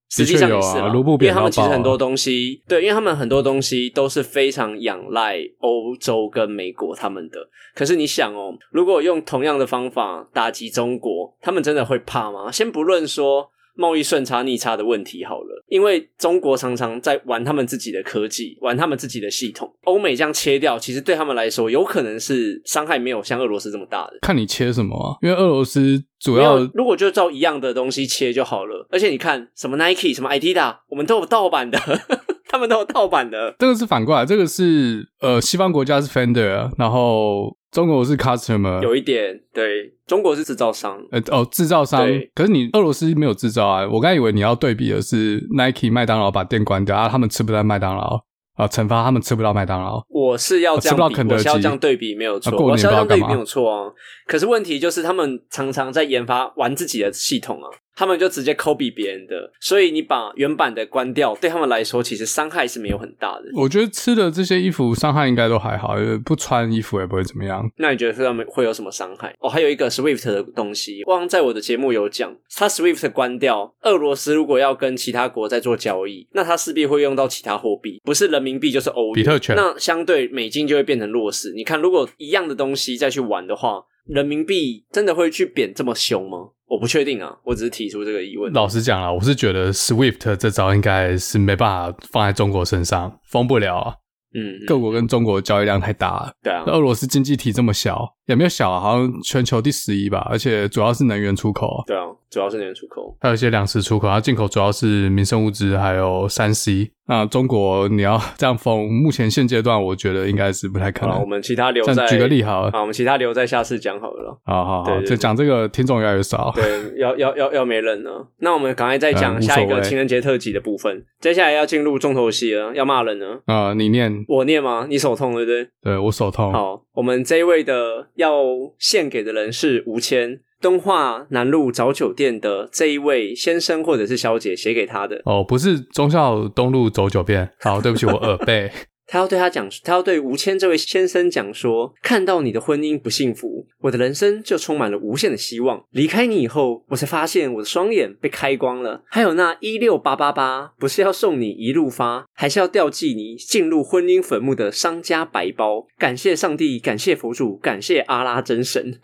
[0.09, 7.39] 实际上也是啊，因为他们其实很多东西，对，因为他们很多东西都是非常仰赖欧洲跟美国他们的。
[7.75, 12.51] 可是你想哦，如果用同样的方法打击中国，他们真的会怕吗？
[12.51, 19.73] 先不论说贸易顺差逆差的问题好了，因为中国常常在玩他们自己的科技，玩他们自己的系统。
[19.85, 24.19] 欧美这样切掉，其实对他们来说，有可能是伤害没有像俄罗斯这么大的。
[24.23, 28.87] 看你切什么啊，因为俄罗斯主要，如果就照一样的东西切就好了。
[28.91, 31.79] 而且你看，什么 Nike、什么 Adidas，我们都有盗版的，
[32.49, 33.55] 他们都有盗版的。
[33.59, 43.87] 这个是反过来，这个是呃西方国家是 Fender，然后中国是 Customer，有一点对，中国是制造商，呃哦制造商，可是你俄罗斯没有制造啊。
[43.87, 48.19] 我刚以为你要对比的是 Nike、麦当劳把店关掉啊，他们吃不到麦当劳
[48.55, 50.03] 啊，惩罚他们吃不到麦当劳。
[50.09, 53.93] 我是要这样比，吃不到肯德我是要基这样对比没有错，啊我是要这样对比没有错啊。
[54.27, 63.45] 可是问题就是，他们常常在研发玩自己的系统啊，他们就直接 copy 别人的，所以你把原版的关掉，对他们来说其实伤害是没有很大的。
[63.55, 67.69] 我觉得吃的这些衣服伤害应该都还好，不穿衣服也不会怎么样。
[67.79, 69.35] 那你觉得他们会有什么伤害？
[69.41, 81.53] 哦，还有一个 Swift 的东西，我像在我的节目有讲，它 Swift 关掉，俄罗斯如果要跟其他国在做交易，那它势必会用到其他货币，不是人民币就是欧元，比特犬那相对美金就会变成弱势。
[81.55, 86.51] 你看，如果一样的东西再去玩的话，人民币真的会去贬这么凶吗？
[86.69, 88.53] 我不确定啊，我只是提出这个疑问。
[88.53, 93.95] 老实讲啊，我是觉得 Swift 这招应该是没办法放在中国身上，封不了啊。
[94.35, 96.33] 嗯，各国跟中国交易量太大了。
[96.43, 103.17] 对啊，俄罗斯经济体这么小，也没有小啊，好像全球第十一吧，而且主要是能源出口啊，对啊，主要是能源出口。
[103.21, 106.91] 还有一些粮食出口，它进口主要是民生物资，还有三 C。
[107.09, 111.27] 那中国你要这样封，目前现阶段我觉得应该是不太可好，能我。
[111.27, 114.37] 们其他留在举个例好了，好，我们其他留在下次讲好了啦。
[114.45, 116.53] 好好好，就讲这个听众越来越少。
[116.57, 118.27] 对，要要要要没人了。
[118.39, 121.05] 那我们赶快再讲嗯下一个情人节特辑的部分。
[121.21, 123.41] 接下来要进入重头戏了，要骂人了。
[123.47, 124.87] 啊、你念，我念吗？
[124.89, 125.69] 你手痛对不对？
[125.83, 126.53] 对我手痛。
[126.53, 128.45] 好，我们这一位的要
[128.79, 135.23] 献给的人是吴谦，东化南路找酒店的这一位先生或者是小姐写给他的。
[135.25, 137.51] 哦，不是忠孝东路走酒店。
[137.61, 138.71] 好，对不起，我耳背。
[139.07, 145.85] 他要对他讲，他要对吴谦这位先生讲说：看到你的婚姻不幸福，我的人生就充满了无限的希望。
[145.91, 149.05] 离开你以后，我才发现我的双眼被开光了。
[149.09, 155.87] 还有那一六八八八，不是要送你一路发，还是要吊祭你进入婚姻坟墓的商家白包。
[155.97, 159.01] 感谢上帝，感谢佛祖，感谢阿拉真神。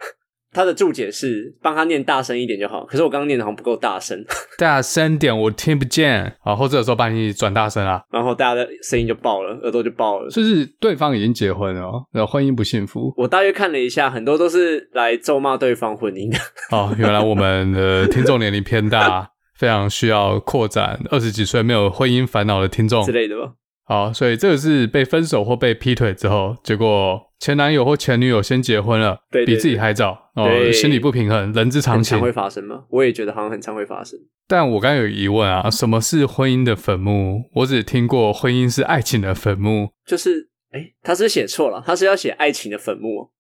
[0.53, 4.23] 他的注解是帮他念大声一点就好，可是我刚刚念的好像不够大声，
[4.59, 6.37] 大声点，我听不见。
[6.43, 8.03] 啊，或者有时候把你转大声啊。
[8.11, 10.29] 然后大家的声音就爆了，耳朵就爆了。
[10.29, 13.13] 就是对方已经结婚了哦，然后婚姻不幸福。
[13.17, 16.39] 我大约看了一下，很多都是来咒骂对方婚姻的。
[16.77, 23.13] 哦，原来我们的听众年龄偏大，非常需要扩展二十几岁没有婚姻烦恼的听众 之。
[23.13, 23.53] 类的吧。
[23.93, 32.21] 好，所以这个是被分手或被劈腿之后，结果前男友或前女友先结婚了，对对比自己还早，哦，对心理不平衡，人之常情很常。
[32.21, 32.85] 会发生吗？
[32.89, 34.19] 我也觉得好像很常会发生。
[34.49, 37.51] 但我刚刚有疑问啊，什么是婚姻的坟墓？
[37.57, 43.31] 我只听过婚姻是爱情的坟墓，就是，哎，他是写错了，他是要写爱情的坟墓。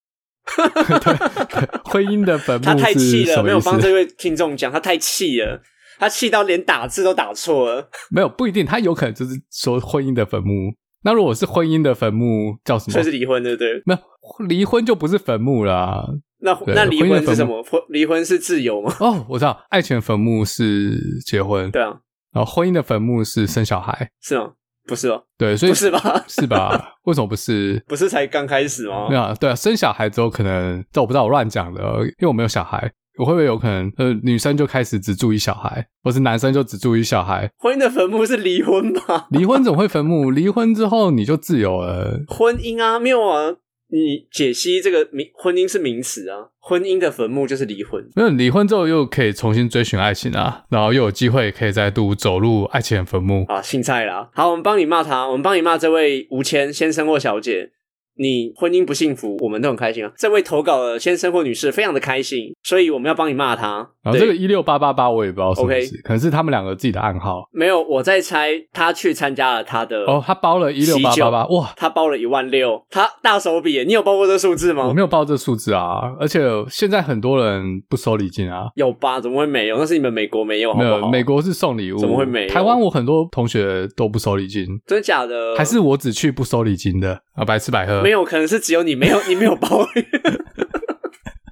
[1.84, 3.60] 婚姻的坟墓他太气了，没有？
[3.60, 5.62] 帮这位听众讲，他太气了，
[6.02, 7.88] 他气到连打字都打错了。
[8.10, 10.74] 没有，不一定，他有可能就是说婚姻的坟墓。
[11.04, 13.04] 那如果是婚姻的坟墓，叫什么就？
[13.04, 13.80] 是离婚，对不对？
[13.86, 16.04] 没有，离婚就不是坟墓啦。
[16.40, 17.62] 那那离婚是什么？
[17.62, 18.92] 婚离婚是自由吗？
[18.98, 22.00] 哦，我知道，爱情坟墓是结婚，对啊，
[22.32, 24.10] 然后婚姻的坟墓是生小孩。
[24.20, 24.54] 是吗？
[24.88, 26.22] 不是哦，对，所以不是吧？
[26.26, 26.94] 是吧？
[27.04, 27.80] 为什么不是？
[27.86, 29.14] 不是才刚开始吗没？
[29.14, 37.50] 有啊，对啊，生小孩之后可能，这我不知道，我乱讲的，因为我没有小孩，我会不会有可能，呃，女生就开始只注意小孩，或是男生就只注意小孩？
[37.58, 39.26] 婚姻的坟墓是离婚吧？
[39.32, 40.30] 离婚怎么会坟墓？
[40.30, 42.22] 离婚之后你就自由了。
[42.28, 43.56] 婚姻啊，没有啊。
[43.94, 48.02] 你解析这个名婚姻是名词啊，婚姻的坟墓就是离婚。
[48.16, 53.44] 没有离婚之后又可以重新追寻爱情啊，然后又有机会可以再度走入爱情的坟墓。
[53.48, 54.30] 啊，姓蔡啦。
[54.32, 57.72] 好，我们帮你骂他，我们帮你骂这位吴谦先生或小姐。
[58.14, 60.12] 你婚姻不幸福，我们都很开心啊。
[60.18, 63.88] 这位投稿的先生或女士非常的开心，所以我们要帮你骂他。
[64.02, 67.48] 然后这个一六八八八我也不知道什么意思可能是他们两个自己的暗号。
[67.52, 71.72] 没有，我在猜他去参加了他的哦，他包了一六八八八，哇！
[71.76, 74.88] 他包了一万六，他大手笔耶，你有报过这数字吗？
[74.88, 79.20] 我没有报这数字啊，而且现在很多人不收礼金啊，有吧？
[79.20, 79.78] 怎么会没有？
[79.78, 80.98] 那是你们美国没有，好没不好？
[80.98, 85.54] 有，美国是送礼物，怎么会没有台湾我很多同学都不收礼金，真的假的？
[85.56, 87.44] 还是我只去不收礼金的啊？
[87.44, 88.24] 白吃白喝没有？
[88.24, 89.68] 可能是只有你没有，你没有包。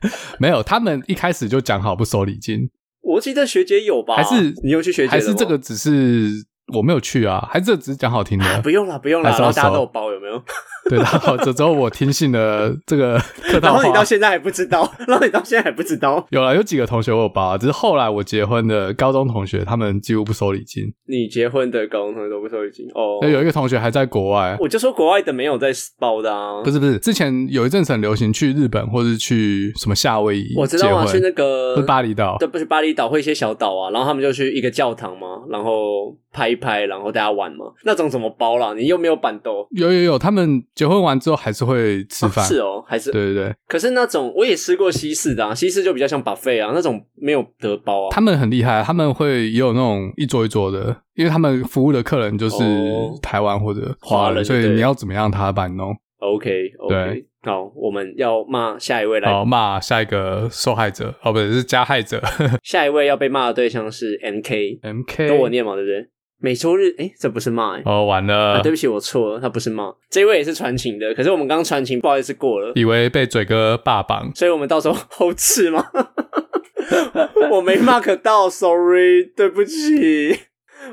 [0.38, 2.70] 没有，他们一开始就讲好不收礼金，
[3.02, 4.16] 我记得学姐有吧？
[4.16, 5.10] 还是你有去学姐？
[5.10, 6.30] 还是这个只是
[6.74, 7.46] 我没有去啊？
[7.50, 8.44] 还是这只是讲好听的？
[8.44, 10.42] 啊不用了，不用啦，还是要然后大家都有包，有没有？
[10.90, 14.04] 对，然后这之后我听信了这个客然套后你到话。
[14.04, 20.84] 现在还不知道，然后你到现在还不知道，有了，有几个同学我有包啊，只是后来我结婚的高中同学，他们几乎不收礼金。
[21.06, 23.18] 你结婚的高中同学都不收礼金哦。
[23.22, 38.74] 那有一个同学还在国外，我就说国外的没有在包的啊，不是不是，之前有一阵子很流行去日本或是去什么夏威夷我知道啊，去那个是巴厘岛对，不是巴厘岛会一些小岛啊，然后他们就去一个教堂嘛，然后拍一拍，然后大家玩嘛，那种怎么包啦？
[38.74, 48.08] 你又没有板豆，有有有，他们结婚完之后还是会吃饭，哦是哦，还是对对对，可是那种我也吃过西式的啊，西式就比较像 buffet 啊，那种没有得包啊。
[48.10, 55.94] 他们很厉害，他们会也有那种一桌一桌的，因为他们服务的客人就是哦台湾或者华人，所以你要怎么样他帮你弄。
[56.20, 62.22] OK OK，对好，我们要骂下一位来，好，骂下一个受害者，哦，不是是加害者
[62.64, 65.50] 下一位要被骂的对象是 MK，MK 跟我。
[65.50, 66.08] 念嘛，对不对？
[66.40, 75.86] 每周日，哎，这不是骂哎、哦，完啊，了对，不起，我错了，他不是骂，这位也是传情的，可是我们刚刚传情不好意思过了，以为被嘴哥霸榜，所以我们到时候后置吗？
[77.52, 80.38] 我没 mark 到，sorry，对不起，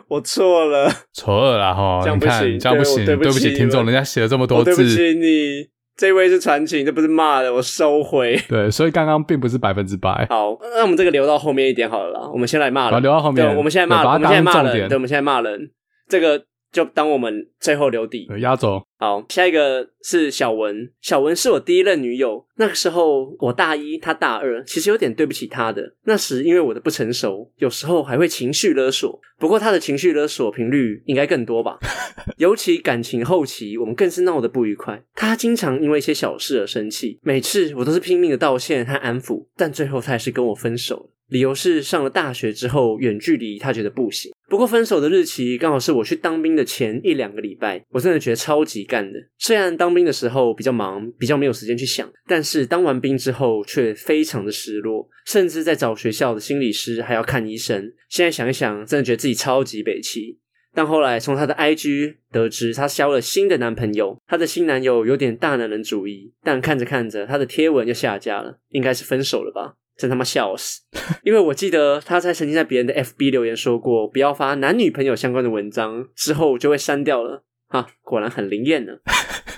[0.09, 2.01] 我错了，错了啦哈！
[2.03, 4.75] 这样不行这样不行，对不起不起听众，人家写了这么多字。
[4.75, 8.39] 对不，起你，这位是传情，这不是骂的，我收回。
[8.47, 10.27] 对，所以刚刚并不是百分之百。
[10.29, 12.29] 好，那我们这个留到后面一点好了啦。
[12.31, 14.99] 我们先来骂好，人，留到后面，对，我们现在骂人，我们现在骂人，对，我。
[14.99, 15.71] 们现在骂人。
[16.07, 16.41] 这个
[16.77, 18.27] 就当我们最后留底。
[18.27, 25.95] 对压轴，好，下一个是小文，小文是我第一任女友，那个时候我大一，她大二，其实有点对不起她的。
[26.03, 31.79] 那时因为我的不成熟，有时候还会情绪勒索，不过她的情绪勒索频率应该更多吧。
[32.37, 35.01] 尤其感情后期，我们更是闹得不愉快。
[35.15, 41.09] 她经常因为一些小事而生气，每次我都是拼命的道歉和安抚，但最后她还是跟我分手了。
[41.29, 44.31] 理由是上了大学之后远距离，她觉得不行。
[44.49, 49.19] 不过分手的日期刚好是我去当兵的前一两个礼拜，我真的觉得超级干的。
[49.37, 57.91] 虽然当兵的时候比较忙，比较没有时间去想，但是当完兵之后却非常的失落，甚至在找学校的心理师，还要看医生。
[58.07, 60.39] 现在想一想，真的觉得自己超级北气。
[60.73, 69.75] 但后来从她的 IG 得知，她交了新的男朋友，她的新男友有点大男人主义，但看着看着，她的贴文就下架了，应该是分手了吧。
[69.97, 70.81] 真他妈笑死！
[71.23, 77.43] 因为我记得他在曾经在别人的 FB 留言说过，不要发男女朋友相关的文章，之后就会删掉了。
[77.69, 78.93] 哈，果然很灵验呢。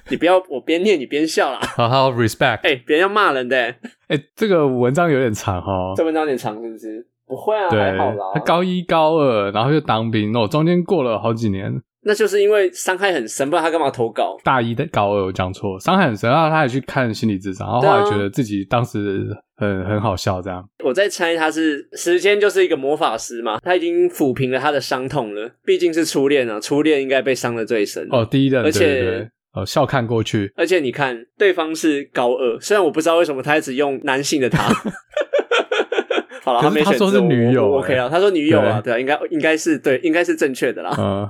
[0.09, 1.59] 你不要我边念你边笑啦。
[1.61, 2.61] 好好 respect。
[2.67, 3.75] 哎，别人要骂人的。
[4.07, 5.93] 哎，这个文章有点长哦。
[5.97, 7.05] 这文章有点长是不是？
[7.27, 8.31] 不会啊，对还好啦。
[8.33, 11.79] 他高一高二，然后就当兵，哦，中间过了好几年。
[12.01, 14.37] 那就是因为伤害很深，不然他干嘛投稿？
[14.43, 20.63] 大一的高二我讲错，伤害很深，然后他也去看心理智商，然后后来觉得自己当时很很好笑，这样。
[20.83, 25.51] 我在猜他是时间就是一个魔法师嘛，他已经抚平了他的伤痛了。
[25.65, 28.07] 毕竟是初恋啊，初恋应该被伤的最深。
[28.11, 34.71] 哦，第一任，而且哦，笑看过去，而且你看，对方是高二，虽然我不知道为什么他一直用男性的他。
[36.41, 38.09] 好了，可是没选择他说是女友 OK 了。
[38.09, 40.95] 他说女友啊，对对啊，应该应该是对，应该是正确的啦。
[40.97, 41.27] 嗯，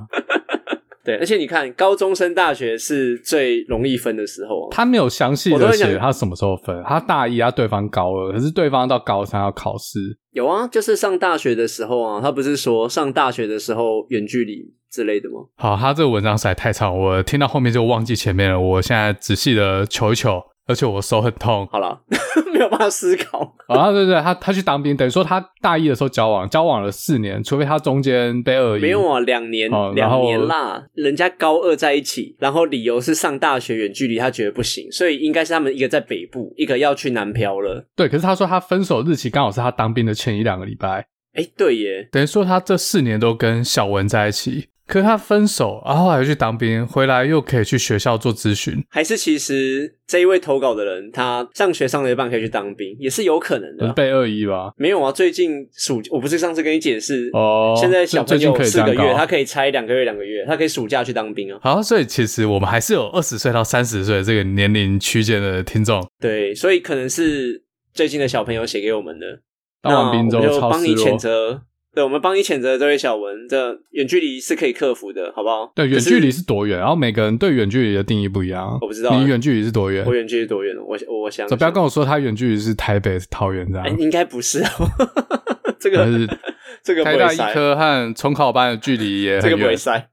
[1.09, 4.69] 对，而且你看，高中升大学是最容易分的时候啊。
[4.69, 15.37] 他没有详细的写他什么时候分，他大一啊，对方高二，可是对方到高三要考试，有啊，就是上大学的时候啊，他不是说上大学的时候远距离之类的吗？
[15.55, 18.59] 好，他这个文章实在太长，我听到后面就忘记前面了。
[18.59, 20.39] 我现在仔细的求一求，
[20.69, 21.67] 而且我手很痛。
[21.71, 21.99] 好了，
[22.53, 23.55] 没有办法思考。
[23.67, 28.82] 啊，对对，他他去当兵，等于说他大一的时候交往，交往了四年，除非他中间被恶意。
[28.82, 30.86] 没有啊，两年，两年啦。
[30.93, 37.88] 人家高二在一起，然后理由是上大学远距离，他觉得不行，所以应该是他们一个在北部，一个要去南漂了。
[37.95, 44.67] 对，可是他说他分手日期刚好是他当兵的前一两个礼拜，哎，对耶，等于说他这四年都跟小文在一起。
[44.89, 54.71] 可是他分手，然后后来又去当兵，回来又可以去学校做咨询，还是其实这一位投稿的人，他上学上了一半可以去当兵，也是有可能的被恶意吧？
[54.78, 61.60] 没有啊，最近暑，我不是上次跟你解释，哦，现在小朋友四个月，他可以拆两个月，两个月，他可以暑假去当兵啊。
[61.62, 69.25] 好，所以其实我们还是有二十岁到三十岁这个年龄区间的听众，对，所以可能是最近的小朋友写给我们的。
[69.82, 71.17] 当完兵之后就帮你谴落。
[71.17, 71.62] 责，
[71.99, 75.69] 对，我们帮你谴责这位小文，这远距离是可以克服的，好不好？
[75.75, 76.79] 对，远距离是多远？
[76.79, 78.77] 然后每个人对远距离的定义不一样。
[78.81, 80.13] 我不知道啊你远距离是多远我？
[80.13, 80.73] 远距离多远？
[80.77, 83.99] 我我我想走，不要跟我说他远距离是台北、桃园这哎，样。
[83.99, 84.88] 应该不是哦，
[85.77, 86.25] 这个是
[86.81, 89.59] 这个不台大医科和重考班的距离也这很远。
[89.59, 90.09] 个不会塞。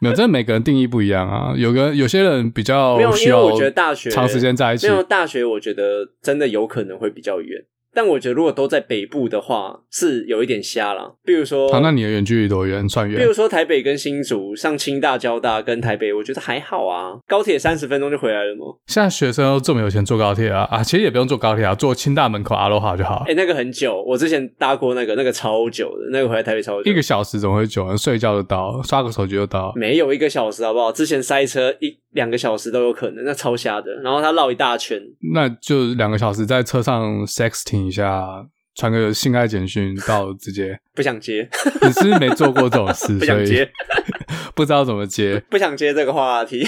[0.00, 1.54] 没有，真的每个人定义不一样啊。
[1.56, 4.94] 有个有些人比较没有，需要因为我觉得大学长时间在一起没。
[4.94, 7.64] 有大学，我觉得真的有可能会比较远。
[7.96, 11.16] 但我觉得如果都在北部的话，是有一点瞎了。
[11.24, 12.86] 比如说，好，那你的远距离多远？
[12.86, 13.32] 算远比如？
[13.32, 18.76] 说台北跟新竹，上清大、交大跟台北，我觉得还好啊，高铁三十分钟就回来了吗。
[18.86, 20.84] 现在学生都这么有钱，坐高铁啊啊！
[20.84, 23.32] 其实也不用坐高铁啊，坐清大门口阿罗哈就好哎、。
[23.32, 27.96] 那个很久，我之前搭过那个，那个超久的，那个回来台北超久，一个小时怎么会久呢？
[27.96, 29.72] 睡觉就到，刷个手机就到。
[29.74, 30.92] 没有一个小时，好不好？
[30.92, 33.94] 之前塞车一两个小时都有可能，那超瞎的。
[34.02, 35.00] 然后他绕一大圈，
[35.32, 40.76] 那就两个小时在车上 sexting 一下，传个性爱简讯到直接。
[40.96, 41.48] 不想接，
[41.82, 43.70] 你是不是没做过这种事，不 所以想接，
[44.56, 45.40] 不知道怎么接。
[45.50, 46.66] 不想接这个话题。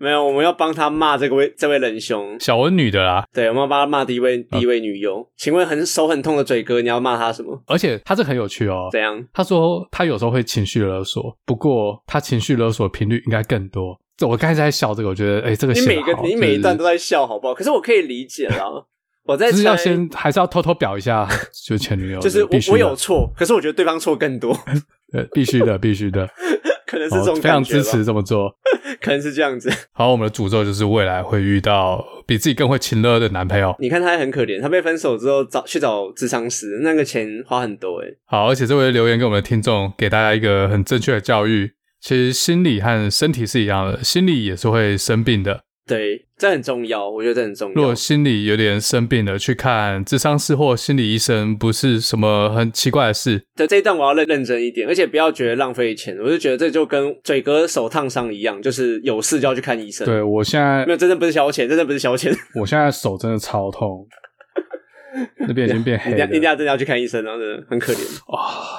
[0.00, 2.38] 没有，我们要帮他骂这个位这位仁兄。
[2.38, 5.28] 小文女的啦，对，我们要帮他骂第一位第一位女友。
[5.36, 7.60] 请问很手很痛的嘴哥，你要骂他什么？
[7.66, 8.88] 而且他这很有趣哦。
[8.92, 9.26] 怎样？
[9.32, 13.98] 他说他有时候会情绪勒索，不过他情绪勒索频率应该更多。
[14.18, 17.54] 这我刚才在笑这个，我觉得哎、这个你每个你每一段都在笑，好不好？
[17.54, 18.66] 可是我可以理解啦。
[19.24, 21.28] 我在就是要先还是要偷偷表一下，
[21.64, 24.50] 就是前女友，就是我我有错，可是我觉得对方错更多，
[25.12, 26.26] 呃必须的，必须的，
[26.86, 28.50] 可能是这哦种非常支持，这么做。
[29.02, 29.70] 可能是这样子。
[29.92, 33.76] 好，我们的诅咒就是未来会遇到比自己更会亲热的男朋友。
[33.78, 38.16] 你看他还很可怜，他被分手之后找去找智商师，那个钱花很多诶。
[38.24, 41.70] 好，而且这位留言给我们的听众，给大家一个很正确的教育。
[42.00, 45.60] 其实心理和身体是一样的，心理也是会生病的。
[45.86, 47.94] 对，这很重要，我觉得这很重要如果。
[47.94, 53.42] 心理有点生病了，去看智商师或心理医生，不是什么很奇怪的事。
[53.56, 56.14] 对这一段我要认认真一点，而且不要觉得浪费钱。
[56.18, 62.36] 我就觉得这就跟嘴哥手烫伤一样，就是有事就要去看医生。，对我现在没，有真的不是消遣，真的不是消遣。
[62.60, 64.06] 我现在手真的超痛，
[65.48, 66.34] 那边已经变黑了你等下。
[66.34, 67.98] 你等下真的要去看医生，然后真的很可怜。
[68.30, 68.76] 啊、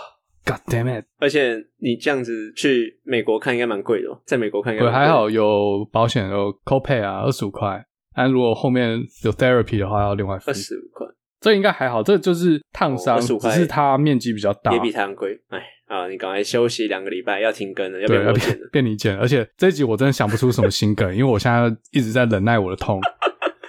[0.51, 1.05] o d damn it！
[1.19, 7.83] 而且你这样子去美国看应该蛮贵的、哦，在美国看应该还好有保险有 copay 啊，二十五块。
[8.15, 10.53] 但如果后面有 therapy 的话，要另外付二。
[10.53, 11.07] 十五块，
[11.39, 14.79] 这应该还好，这就是烫伤，哦25只块是它面积比较大也。
[14.79, 15.39] 比太阳贵。
[15.47, 18.69] 哎啊，你赶快休息两个礼拜，要停更了，要不，要然我剪了。
[18.71, 22.99] 变你剪，而且这一集我真的想不出什么新梗，因为我现在一直在忍耐我的痛。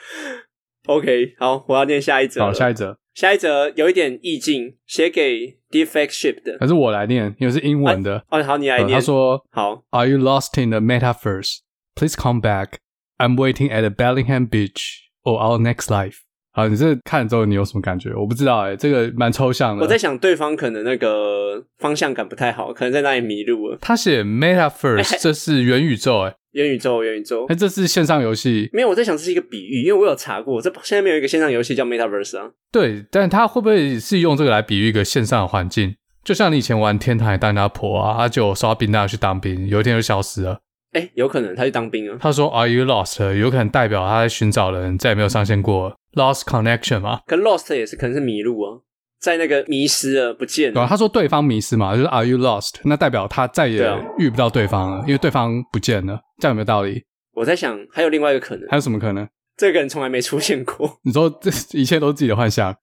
[0.87, 2.41] OK，好，我要念下一则。
[2.41, 6.56] 好，下一则，下一则有一点意境，写给 Defect Ship 的。
[6.61, 8.24] 还是我来念，因为是英文的。
[8.30, 8.94] 哦，好，你来呃念。
[8.94, 11.58] 他说好，Are you lost in the metaverse?
[11.94, 12.78] Please come back.
[13.18, 16.20] I'm waiting at the Bellingham Beach or our next life.
[16.61, 18.12] 好，你这看了之后你有什么感觉？
[18.14, 19.82] 我不知道哎、这个蛮抽象的。
[19.82, 23.78] 我在想对方可能那个方向感不太好，可能在那里迷路了。
[23.80, 27.54] 他写 metaverse， 这是元宇宙哎、元宇宙，元宇宙哎、。
[27.54, 32.50] 这是线上游戏，没有，我在想这是一个比喻，因为我有查过，这现在没有一个线上游戏叫 Metaverse 啊。
[32.70, 35.94] 对，但他会不会是用这个来比喻一个线上的环境？
[36.22, 40.61] 就像你以前玩天堂当家婆啊，他就收到兵单要去当兵，有一天就消失了。
[40.92, 42.18] 哎，有可能他去当兵了。
[42.20, 43.34] 他说 Are you lost？
[43.34, 47.20] 有可能代表他在寻找人，再也没有上线过，lost connection 吗？
[47.26, 48.78] 可 Lost 也是可能是迷路啊，
[49.20, 50.86] 在那个迷失了，不见对。
[50.86, 52.76] 他说对方迷失嘛，就是 Are you lost？
[52.84, 53.86] 那代表他再也
[54.18, 57.04] 遇不到对方了，因为对方不见了，这样有没有道理？
[57.34, 59.28] 我在想，还有另外一个可能，还有什么可能？
[59.56, 60.98] 这个人从来没出现过。
[61.02, 62.74] 你说这 一切都是自己的幻想？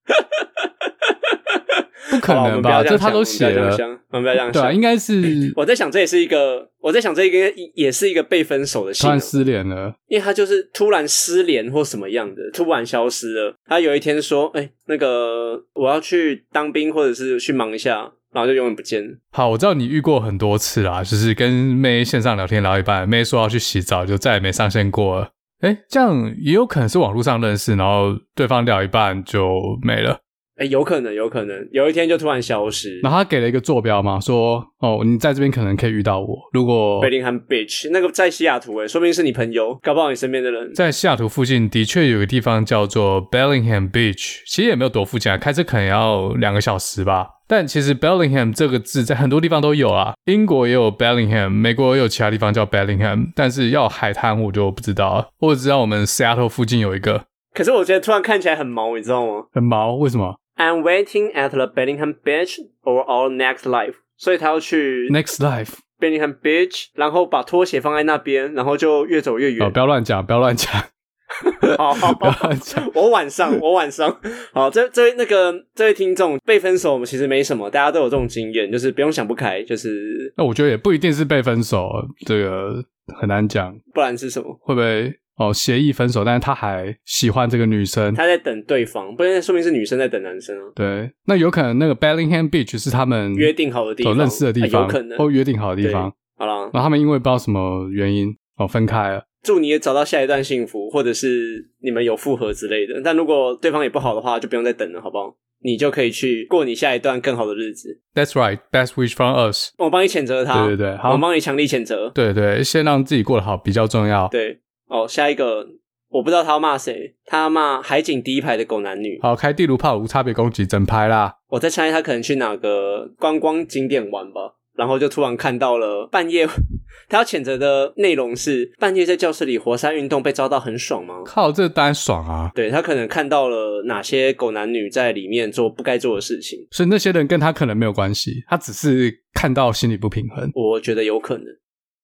[2.10, 2.84] 不可能吧？
[2.84, 3.76] 这他都写了，
[4.12, 9.94] 我们不要这样想对啊，应该是我在想，这也是一个，我在想，这应该也是一个被分手的突然失联了。
[10.08, 13.56] 因为他就是突然失联或什么样的，突然消失了。
[13.68, 19.16] 他有一天说：“哎、那个我要去当兵，或者是去忙一下。”然后就永远不见了。
[19.32, 25.30] 好，我知道你遇过很多次啦，就是跟妹线上聊天聊一半，妹说要去洗澡，就再也没上线过了。
[25.62, 29.50] 哎，这样也有可能是网络上认识，然后对方聊一半就
[29.82, 30.20] 没了。
[30.58, 33.00] 哎、有可能，有可能，有一天就突然消失。
[33.02, 36.28] 然后他给了一个坐标嘛，说哦，你在这边可能可以遇到我。
[36.52, 40.74] 如果 Bellingham Beach 那个在西雅图，哎，说不定是你朋友，搞不好你身边的人。
[40.74, 47.28] 在西雅图附近的确有个地方叫做 Bellingham Beach，其实也没有多附近啊，开车可能要两个小时吧。
[47.50, 55.30] 但其实 Bellingham 这个字在很多地方都有啊，英国也有 Bellingham，美国也有其他地方叫 Bellingham，但是要海滩我就不知道了。
[55.40, 69.72] 我只知道我们 Seattle 附近有一个可是我觉得突然看起来很毛，你知道吗很毛，为什么？I'm waiting at the Bellingham Beach or our next life，所以他要去？Next Life Bellingham Beach，然后把拖鞋放在那边，然后就越走越哦，远。
[69.72, 70.72] 不要乱讲，不要乱讲，
[71.78, 72.92] 好好 不要好乱讲。
[72.94, 74.20] 我晚上，我晚上，
[74.54, 81.90] 好，这这位那个这位听众被分手其实没什么，大家都有这种经验，就是不用想不开，就是那我觉得也不一定是被分手，
[82.26, 82.84] 这个
[83.20, 84.54] 很难讲，不然是什么？
[84.62, 95.18] 会不会哦协议分手，但是他还喜欢这个女生，他在等对方，不然说明是女生在等男生啊，对，那有可能那个 Bellingham Beach 是他们约定好的地方，所认识的地啊方，有可能。
[95.18, 96.12] 或约定好的地方。
[96.38, 99.24] 好了，然后他们因为不知道什么原因哦分开了。
[99.44, 103.02] 祝你也找到下一段幸福，或者是你们有复合之类的。
[103.04, 105.36] 但如果对方也不好的话，就不用再等了，好不好？
[105.64, 108.00] 你就可以去过你下一段更好的日子。
[108.14, 109.72] That's right, best wish from us。
[109.78, 112.12] 我帮你谴责他，对对对好我帮你强力谴责。
[112.14, 114.28] 对对，先让自己过得好比较重要。
[114.28, 115.66] 对，哦，下一个
[116.10, 119.20] 我不知道他要骂谁，他要骂海景第一排的狗男女。
[119.22, 121.36] 好，开地图炮无差别攻击整排啦。
[121.50, 126.48] 我在猜他可能去哪个观光景点玩吧，然后就突然看到了半夜，
[127.10, 131.24] 他要谴责的内容是半夜在教室里活塞运动被遭到很爽吗？
[131.26, 132.52] 靠，这当然爽啊！
[132.56, 140.50] 对他可能看到了哪些狗男女在里面做不该做的事情，所以那些人跟他可能没有关系，他只是看到心里不平衡。
[140.54, 141.46] 我觉得有可能。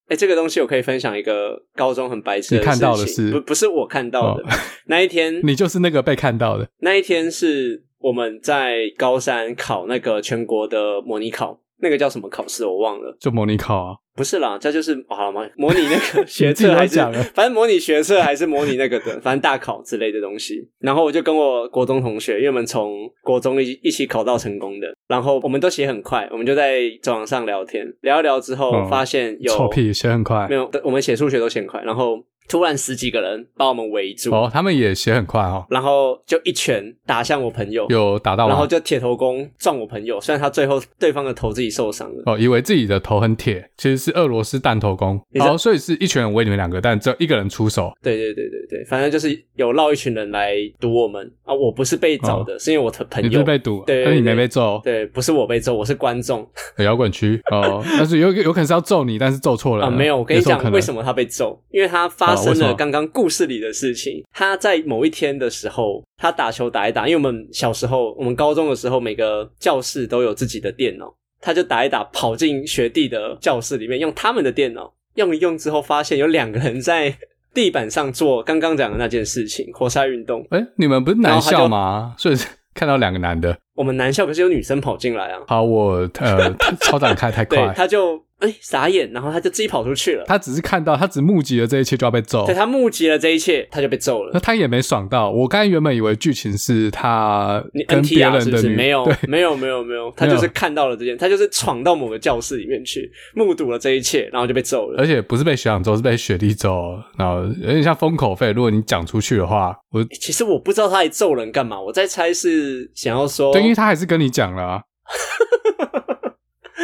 [0.09, 4.49] 哎，这个东西我可以分享一个高中很白痴的你看到的是不不是我看到的、哦
[4.87, 6.67] 那一天， 你就是那个被看到的。
[6.79, 13.15] 那一天是我们在高三考那个全国的模拟考，那个叫什么考试我忘了。
[13.19, 15.47] 就模拟考啊，不是啦，这就是哦好了吗？
[15.57, 20.67] 模拟那个 学测还是讲了反正模拟学测还是模拟那个的， 反正大考之类的东西。
[20.79, 30.55] 然后我就跟我国中同学，因为我们从国中一一起考到成功的，然后我们都写很快，我们就在走廊上聊天，聊一聊之后嗯发现有、臭屁写很快没。
[30.55, 32.17] 有，我们写数学都写很快，然后
[32.47, 38.53] 突然十几个人把我们围住，哦，他们也血很快哦，然后就一拳打向我朋友，有打到吗？
[38.53, 42.23] 然后就铁头功撞我朋友，虽然他最后对方的头自己受伤了。
[42.25, 45.19] 哦，以为自己的头很铁，其实是俄罗斯弹头功。
[45.39, 47.91] 哦，所以是一群人围你们两个，但只有一个人出手。
[48.01, 51.53] 对对对对对，反正就是有绕一群人来堵我们啊！
[51.53, 54.79] 我不是被找的，是因为我的朋友被堵，对对但是你没被揍。
[54.83, 59.89] 对，不是我被揍，我是观众摇滚区哦，但是有有可能是要揍你，但是揍错了啊！
[59.89, 60.93] 没有，我跟你讲，为什？
[60.93, 61.59] 么他被揍？
[61.71, 64.23] 因为他发生哦为什么了刚刚故事里的事情。
[64.31, 77.15] 他在某一天的时候，他打球打一打，因为我们小时候，我们高中的时候，每个教室都有自己的电脑，他就打一打，跑进学弟的教室里面，用他们的电脑用一用之后，发现有两个人在
[77.53, 80.45] 地板上做刚刚讲的那件事情——活塞运动。
[80.49, 82.15] 哎，你们不是男校吗？
[82.17, 82.35] 所以
[82.73, 83.57] 看到两个男的。
[83.75, 90.25] 我们男校可是有女生跑进来啊，好，我呃 超展开太对，快，他就哎、傻眼，然后他就自己跑出去了。
[90.27, 92.53] 他只是看到，他只目击了这一切就要被揍对。
[92.53, 94.31] 他目击了这一切，他就被揍了。
[94.33, 95.31] 那他也没爽到。
[95.31, 98.63] 我刚才原本以为剧情是他你跟别 NTR 是不是？
[98.63, 104.99] 人的没有对，没有，没有，没有，他就是看到了这件，他就是闯到某个教室里面去，目睹了这一切，然后就被揍了。
[105.01, 108.51] 而且不是被学长揍，是被学弟揍，然后有点像封口费。
[108.51, 114.81] 如果你讲出去的话，我其实我不知道他来揍人干嘛，我在猜是想要说，对，因为他还是跟你讲了、啊。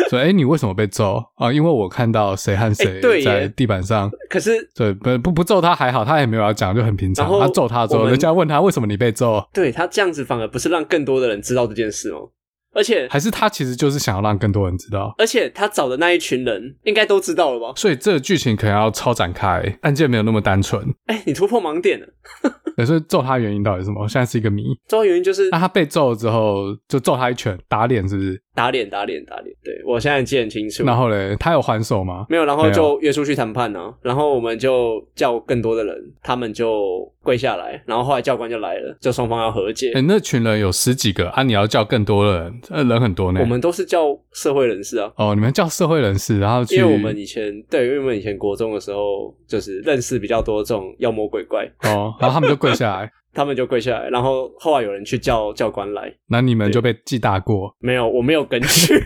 [0.10, 1.54] 所以，哎、你为什么被揍啊？
[1.54, 4.10] 因为我看到谁和谁在地板上。
[4.28, 7.30] 可是对，不不不揍他还好，他也没有要讲，就很平常。
[7.40, 12.20] 他揍他之后，人家问他为什么你被揍，对他这样子反而不是让更多的人知道这件事吗？
[12.74, 15.14] 而且还是他其实就是想要让更多人知道。
[15.18, 17.74] 而且他找的那一群人应该都知道了吧？
[17.76, 20.84] 所以这个剧情可能要超展开，案件没有那么单纯。
[21.08, 22.08] 哎，你突破盲点了。
[22.78, 24.08] 可是揍他原因到底是什么？
[24.08, 24.64] 现在是一个谜。
[24.88, 28.42] 揍他原因就是那他被揍了之后，就揍他一拳，打脸是不是？
[28.56, 29.56] 打脸，打脸，打脸。
[29.64, 30.84] 对我现在记得很清楚。
[30.84, 32.26] 然后嘞，他有还手吗？
[32.30, 39.92] 没有，然后就约出去谈判呢、然后我们就叫更多的人，他们就跪下来，然后后来教官就来了，就双方要和解。
[39.94, 43.40] 哎、那群人有十几个啊，你要叫更多的人，呃，人很多呢。
[43.40, 57.76] 我们都是叫社会人士啊，哦，你们叫社会人士，然后去因为我们以前对，因为我们以前国中的时候就是认识比较多这种妖魔鬼怪，哦，然后他们就跪下来，他们就跪下来，然后后来有人去叫教官来，那你们就被记大过。
[57.80, 59.02] 没有，我没有跟去，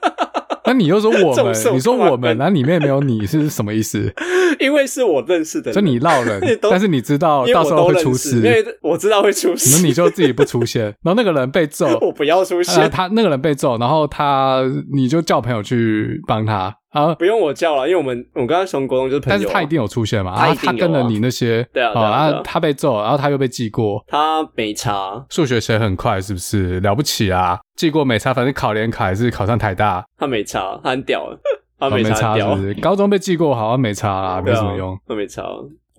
[0.66, 4.12] 那你又说我们， 你说我们，那里面没有你是什么意思？
[4.60, 8.36] 因为是我认识的人，就你绕人，但是你知道到时候会出事。
[8.36, 14.62] 因，为我知道会出事，那你就自己不出现，然后那个人被揍，我不要出呃，现，他那个人被揍，然后他
[14.92, 26.78] 你就叫朋友去帮他啊，不用我叫了，因为我们我刚刚从国中就是朋友啊，但是他一定有出现嘛，他他跟了你那些，对啊他被揍，然后他又被记过，他没差，数学写很快是不是？
[26.80, 27.58] 了不起啊？
[27.76, 31.26] 记过没差，反正考联考还是考上台大，他没差，他很屌，
[31.78, 32.50] 他哦没差很屌。
[32.50, 32.74] 差是不，是？
[32.74, 35.42] 高中被记过好像没差啦，没什么用。，他没差。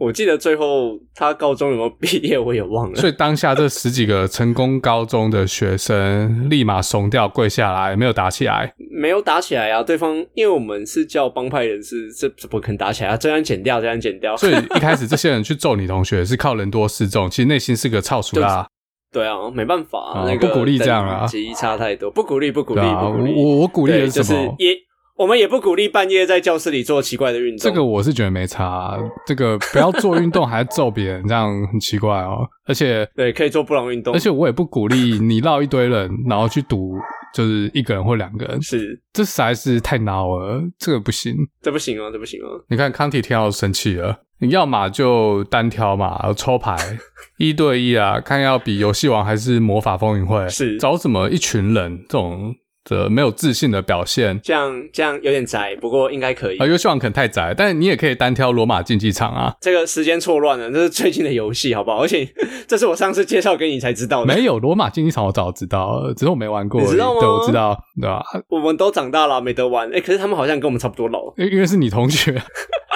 [0.03, 2.95] 我记得最后他高中有没有毕业，我也忘了。
[2.95, 8.73] 所以当下这十几个成功高中的学生立马怂掉跪下来，没有打起来。
[8.95, 14.35] 没有打起来啊，对方因为我们是叫帮派人士，这怎么可能打起来啊，这样剪掉，这样剪掉。
[14.37, 18.67] 所以一开始 这些人去揍你同学是靠人多势众，其实内心是个操熟啦。
[19.11, 23.33] 对啊，没办法、哦那个不鼓励这样啊等级差太多，不鼓励，不鼓励，啊，不鼓励。
[23.35, 24.55] 我我鼓励的是什么？
[24.57, 24.73] 也
[25.15, 27.57] 我们也不鼓励半夜在教室里做奇怪的运动。
[27.59, 28.97] 这个我是觉得没差啊，
[29.27, 32.47] 这个不要做运动还揍别人，这样很奇怪哦。
[32.65, 36.95] 而且对可以做布朗运动，而且我也不鼓励你绕一堆人，然后去赌，
[37.33, 41.35] 就是一个人或两个人，是这实在是太孬了，这个不行。
[41.61, 42.47] 这不行啊，这不行啊。
[42.69, 46.75] 你看康体听到生气了，你要嘛就单挑嘛，抽牌
[47.37, 52.55] 一对一啊，看要比游戏王还是魔法风云会，是找什么一群人这种
[52.85, 54.39] 的没有自信的表现。
[54.43, 56.57] 这样这样有点窄，不过应该可以。
[56.57, 59.55] 啊，游戏王可能太窄，但是你也可以单挑罗马竞技场啊。
[59.61, 62.01] 这个时间错乱了，这是最近的游戏，好不好？
[62.01, 62.27] 而且
[62.67, 64.33] 这是我上次介绍给你才知道的。
[64.33, 66.81] 没有罗马竞技场，我早知道，只是我没玩过。
[66.81, 69.89] 你知道吗对，我知道，对吧、我们都长大了，没得玩。
[69.93, 72.31] 哎、可是他们好像跟我们差不多老，因因为是你同学，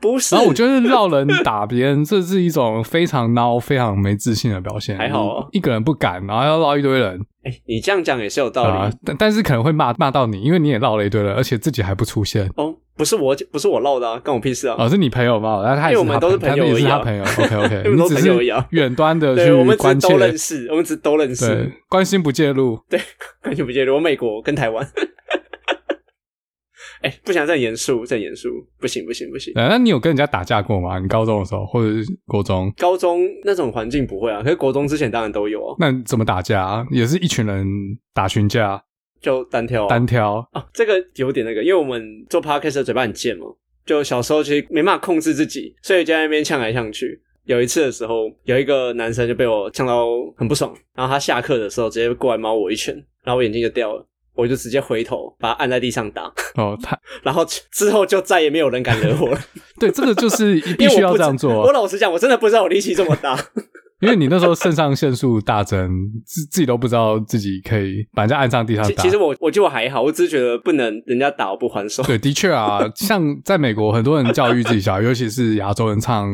[0.00, 0.34] 不是？
[0.34, 4.96] 然后我觉得绕人打别人，这是一种非常孬、非常没自信的表现。
[4.96, 12.50] 还好一个人不敢，然后要绕一堆人哎、你这样讲也是有道理、啊，但但是可能会骂骂到你，因为你也绕了一堆人，而且自己还不出现。
[12.56, 12.74] 哦。
[12.96, 14.76] 不是我，不是我绕的啊，关我屁事啊！
[14.78, 15.62] 哦，是你朋友吗？
[15.64, 17.24] 然后他也 因为我们都是他他朋友而已啊也是他朋友。
[17.24, 22.78] OK OK，我们只朋友而已啊是远端的对，我们只关都，认识，我们只都认识，，关心不介入。
[22.90, 23.00] 对，
[23.42, 23.94] 关心不介入。
[23.94, 24.86] 我美国跟台湾，
[27.02, 28.48] 哎、不想再严肃，再严肃，
[28.78, 29.52] 不行不行不行。
[29.56, 30.98] 呃，那你有跟人家打架过吗？
[30.98, 32.72] 你高中的时候或者是国中？
[32.76, 36.86] 高中那种环境不会啊，可是国中之前当然都有啊，那怎么打架啊？
[36.90, 37.66] 也是一群人
[38.12, 38.82] 打群架，
[39.20, 40.46] 就单挑、啊、单挑。
[40.52, 43.46] 啊，这个有点那个，因为我们做 podcast 的嘴巴很贱嘛，
[43.86, 47.20] 就小时候其实没办法控制自己，所以就在那边呛来呛去。
[47.44, 52.94] 有一次的时候，有一个男生就被我呛到很不爽，然后他下课的时候直接过来猫我一拳，
[53.24, 54.06] 然后我眼睛就掉了，
[54.40, 59.40] 我就直接回头把他按在地上打， 哦，他然后之后就再也没有人敢惹我了。
[59.78, 63.38] 对这个就是必须要这样做我，老实讲，我真的不知道我力气这么大。
[64.00, 65.90] 因为你那时候肾上腺素大增，
[66.24, 68.90] 自自己都不知道自己可以把人家按上地上打。
[68.90, 72.02] 其其实我我觉得我还好，我只是觉得不能人家打我不还手。
[72.04, 76.28] 对，的确啊， 像在美国，很多人教育自己小孩，尤其是亚洲人唱，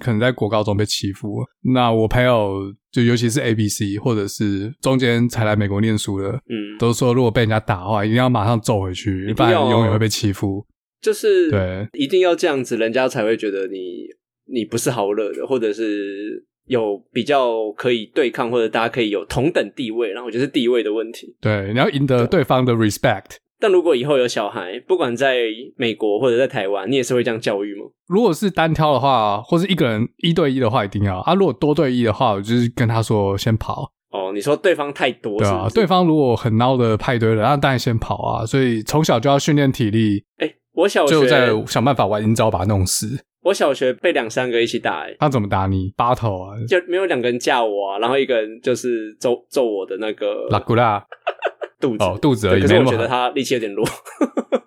[0.00, 1.44] 可能在国高中被欺负。
[1.74, 10.64] 那我朋友就尤其是 A、B、C，或者是中间才来美国念书的，嗯，都说如果被人家打的话，一定要马上揍回去，不然一定要哦永远会被欺负。
[11.00, 14.06] 就是对一定要这样子，人家才会觉得你
[14.52, 20.10] 你不是好惹的，或者是有比较可以对抗，或者大家可以有同等地位。
[20.12, 21.34] 然后我觉得是地位的问题。
[21.40, 23.36] 对，你要赢得对方的 respect。
[23.60, 25.38] 但如果以后有小孩，不管在
[25.76, 27.86] 美国或者在台湾，你也是会这样教育吗？
[28.06, 31.34] 如果是单挑的话，或是一个人一对一的话，一定要啊。
[31.34, 35.50] 如果多对一的话，我就是跟他说先跑，哦，你说对方太多对啊。
[35.50, 35.74] 是不是？
[35.74, 38.46] 对方如果很孬的派对了，那当然先跑啊。
[38.46, 43.24] 所以从小就要训练体力，哎、我小就在想办法玩阴招把他弄死。
[43.48, 45.92] 我小学被两三个一起打、欸，他怎么打你？
[45.96, 51.02] 八头啊，就没有两个人架我啊，然后一个人就是揍揍我的那个拉古拉
[51.80, 52.04] 肚子。
[52.04, 53.86] 哦，肚子而已，对可是我觉得他力气有点弱。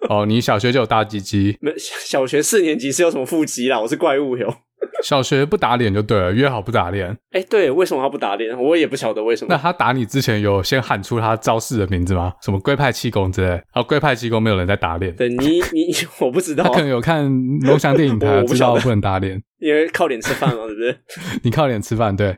[0.10, 3.80] 哦，你小学就有大鸡鸡， 没小小学四年级是有什么腹肌啦？
[3.80, 4.52] 我是怪物哟。
[5.04, 7.16] 小学不打脸就对了，约好不打脸。
[7.32, 8.58] 哎、对，为什么他不打脸？
[8.60, 9.54] 我也不晓得为什么。
[9.54, 12.34] 那他打你之前有先喊出他招式的名字吗？
[12.44, 13.62] 什么龟派气功之类？
[13.74, 15.16] 哦，龟派气功没有人在打脸。
[15.16, 17.24] 对你你 我不知道啊他可，能有看
[17.62, 19.42] 龙翔电影台， 不知道不能打脸。
[19.60, 20.98] 因为靠脸吃饭嘛，对不对？
[21.44, 22.38] 你靠脸吃饭，对，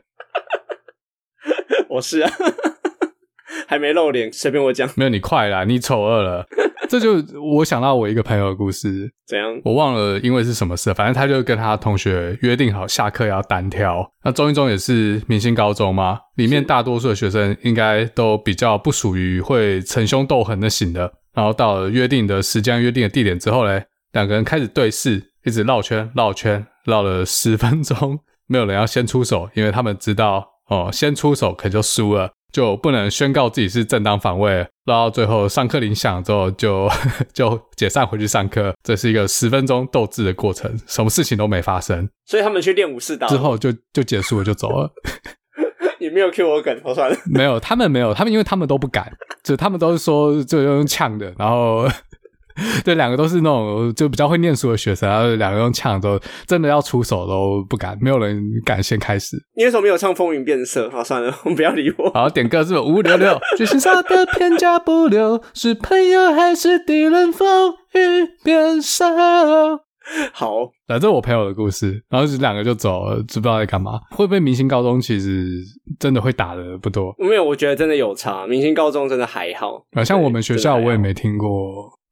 [1.88, 2.30] 我是啊，
[3.68, 6.46] 还没露脸，随便我讲没有你快啦，你丑恶了。
[6.86, 9.60] 这就我想到我一个朋友的故事， 怎样？
[9.64, 14.08] 我忘了因为是什么事，反正他就跟他同学约定好下课要单挑。
[14.22, 21.10] 那中一中也是明星高中嘛，里面大多数的学生应该都比较不属于会逞凶斗狠的型的。
[21.32, 32.30] 然后到了约定的时间、约定的地点之后嘞，两个人开始对视，一直绕圈、绕圈，绕了十分钟，没有人要先出手，因为他们知道哦，先出手可能就输了。
[32.54, 36.88] 就不能宣告自己是正当防卫，绕到最后上课铃响之后就
[37.34, 44.88] 就解散回去上课，这是一个十分钟斗智的过程，什么事情都没发生，所以他们去练武士刀之后就就结束了，就走了。
[45.98, 47.16] 你没有 Q 我梗，我算了。
[47.26, 49.10] 没有，他们没有，他们因为他们都不敢，
[49.42, 51.88] 就他们都是说就用呛的，然后
[52.84, 59.36] 对两个都是那种就比较会念书的学生，然后两个用呛都真的要出手都不敢，没有人敢先开始。
[59.56, 60.86] 你为什么没有唱《风云变色》？
[60.90, 62.10] 好，算了， 我们不要理我。
[62.12, 67.24] 好，点歌是五五六六，最心杀的片甲不留，是朋友还是敌人？
[67.32, 69.04] 风云变色。
[70.32, 73.98] 好，反正我朋友的故事，然后就两个就走了，知不知道在干嘛。
[74.10, 75.48] 会不会明星高中其实
[75.98, 77.14] 真的会打的不多？
[77.18, 78.46] 没有，我觉得真的有差。
[78.46, 81.48] 明星高中真的还好，啊，像我们学校我也没听过，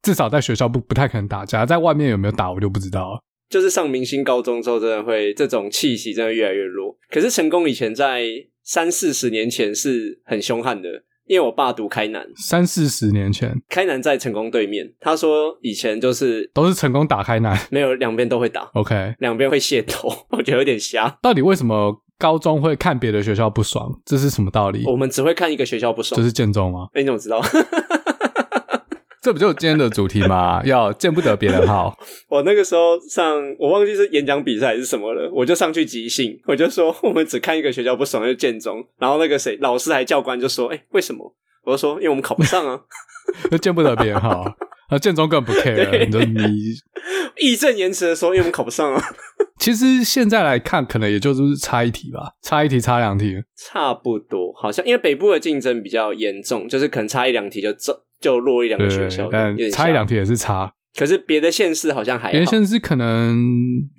[0.03, 3.19] 至少在学校不不太可能打架，在外面有没有打我就不知道了。
[3.49, 6.97] 就是上明星高中之后，真的会这种气息真的越来越弱。
[7.09, 8.25] 可是成功以前在
[8.63, 10.89] 三四十年前是很凶悍的，
[11.27, 14.91] 因为我爸读开南，三四十年前开南在成功对面。
[14.99, 19.13] 他说以前就是都是成功打开南没有两边都会打，，OK？
[19.19, 21.17] 两边会械斗， 我觉得有点瞎。
[21.21, 23.91] 到底为什么高中会看别的学校不爽？
[24.03, 24.83] 这是什么道理？
[24.87, 26.25] 我们只会看一个学校不爽这。
[26.25, 26.87] 是建中吗？
[26.93, 27.39] 哎、你怎么知道？
[29.23, 30.61] 这不就是今天的主题吗？
[30.67, 31.97] 要见不得别人好。
[32.27, 38.85] 我那个时候上，我忘记是演讲比赛还是什么了，我就上去即兴，我就说我们只看一个学校不爽，就是建中。
[38.99, 42.81] 然后那个谁，老师还教官就说：“哎、为什么？”我就说：“因为我们考不上啊。
[43.49, 44.43] 就 见不得别人好。
[44.89, 46.73] 啊，建中更不 care，对你说你
[47.39, 49.01] ”义正言辞的说：“因为我们考不上啊。
[49.57, 59.55] 其实现在来看，可能也就是差一题吧，差一题差两题。”差不多，好像因为北部的竞争比较严重，就是可能差一两题就就就落一两个学校，但。
[59.69, 60.73] 差一两题也是差。
[60.97, 62.31] 可是别的县市好像还好。
[62.31, 63.89] 别的县市可能，嗯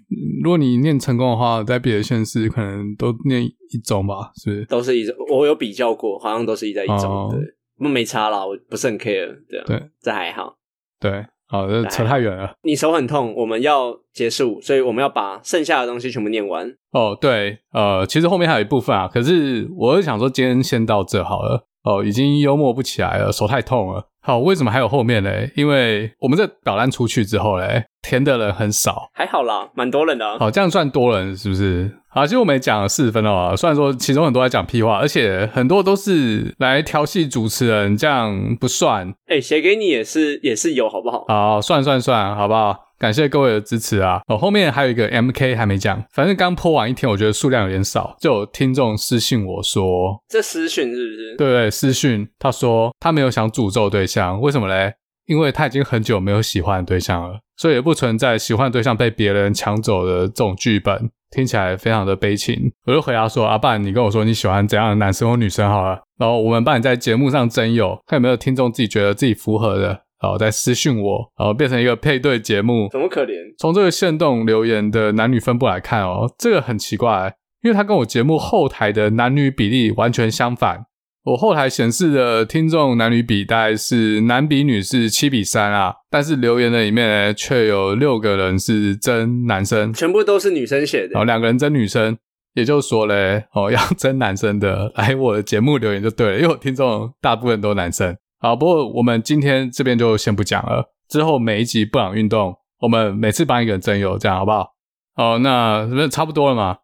[0.43, 4.66] 如果你念成功的话，在别的县市可能都念一中吧，是不是？
[4.66, 7.35] 都是一中，我有比较过，好像都是一在一中，哦
[7.77, 10.57] 没差啦，我不是很 care，这样，对，这还好。
[11.01, 12.55] 对，好，这扯太远了。
[12.62, 16.72] 你手很痛，我们要结束，所以我们要把剩下的东西全部念完。
[16.93, 21.66] 哦，对，呃，其实后面还有一部分啊，可是我是想说，今天先到这好了。
[21.85, 24.09] 哦，已经幽默不起来了，手太痛了。
[24.22, 25.53] 好，为什么还有后面嘞？
[25.55, 29.11] 因为我们这表单出去之后嘞，填的人很少。
[29.12, 30.39] 还好啦，蛮多人的、啊。
[30.39, 31.95] 好，这样算多人是不是？
[32.09, 39.12] 好，其实我们也讲了四十分了啊，虽然说其中很多在讲屁话，而且很多都是来调戏主持人，这样不算。
[39.26, 41.26] 哎、写给你也是也是有，好不好？
[41.28, 42.84] 好，算算算，好不好？
[42.99, 44.20] 感谢各位的支持啊！
[44.28, 51.36] 哦，后面还有一个 M K 还没讲，反正刚播完一天，我觉得数量有点少，就有听众私信我说，这私讯是不是？
[51.36, 54.95] 对对，私讯他说他没有想诅咒对象，为什么嘞？
[55.26, 62.70] 因为他已经很久没有喜欢的对象了，所以也不存在喜欢对象被别人抢走的这种剧本，听起来非常的悲情。
[62.86, 72.89] 我就回答说：“阿爸，你跟我说你喜欢怎样的男生或女生好了，然后我们帮你在节目上征友，看有没有听众自己觉得自己符合的，然后再私讯我，然后变成一个配对节目。
[72.91, 73.55] 怎么可怜？
[73.59, 80.87] 从这个线动留言的男女分布来看哦，这个很奇怪，因为他跟我节目后台的男女比例完全相反。”
[81.25, 92.18] 我后台显示的听众男女比大概是男比女是七比三啊，但是留言的里面呢，却有六个人是真男生，全部都是女生写的，然后两个人真女生，
[92.53, 98.14] 也就是说嘞，哦，要真男生的来我的节目留言就对了，因为我听众大部分都男生。
[98.45, 104.74] 好，不过我们今天这边就先不讲了，之后每一集布朗运动，我们每次帮一个人征友，这样好不好？
[105.16, 106.76] 哦，那差不多了嘛？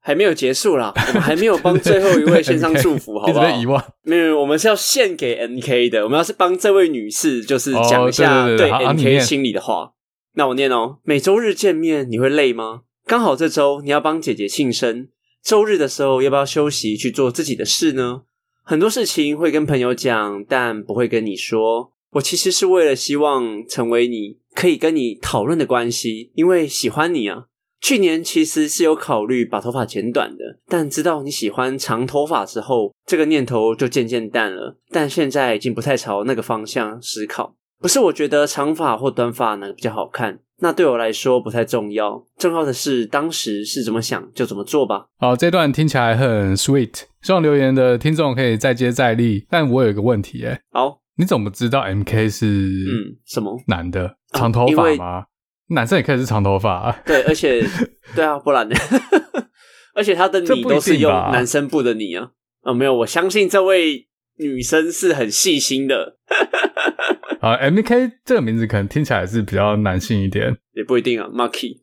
[0.00, 3.60] 还没有结束啦，我们还没有帮最后一位献上祝福， 好不好？
[3.60, 6.04] 遗忘没有，我们是要献给 N K 的。
[6.04, 9.92] 我们要是帮这位女士，就是讲一下对 N K 心里的话。
[10.32, 12.84] 那我念哦，每周日见面，你会累吗？
[13.06, 15.08] 刚好这周你要帮姐姐庆生，
[15.42, 18.22] 周日的时候要不要休息去做自己的事呢？
[18.66, 21.92] 很多事情会跟朋友讲，但不会跟你说。
[22.12, 27.44] 我其实是为了希望成为你可以跟你讨论的关系，因为喜欢你啊。
[27.82, 34.78] 去年其实是有考虑把头发剪短的，但知道你喜欢长头发之后，这个念头就渐渐淡了。
[34.88, 37.54] 但现在已经不太朝那个方向思考。
[37.78, 42.24] 不是我觉得长发或短发哪个比较好看，那对我来说不太重要。
[42.38, 45.06] 重要的是当时是怎么想就怎么做吧。
[45.18, 49.46] 好，这段听起来很 sweet，希望留言的听众可以再接再厉。
[49.50, 55.24] 但我有一个问题，哎，好，你怎么知道 M K 是嗯什么男的长头发吗？
[55.68, 57.66] 男生也可以是长头发，对，而且
[58.14, 58.76] 对啊，不然呢？
[59.94, 62.30] 而且他的你都是用男生部的你啊，
[62.62, 64.06] 啊，没有，我相信这位
[64.38, 66.18] 女生是很细心的。
[67.44, 71.80] 啊，M K 这个名字可能听起来是比较男性一点，也不一定啊，Marky，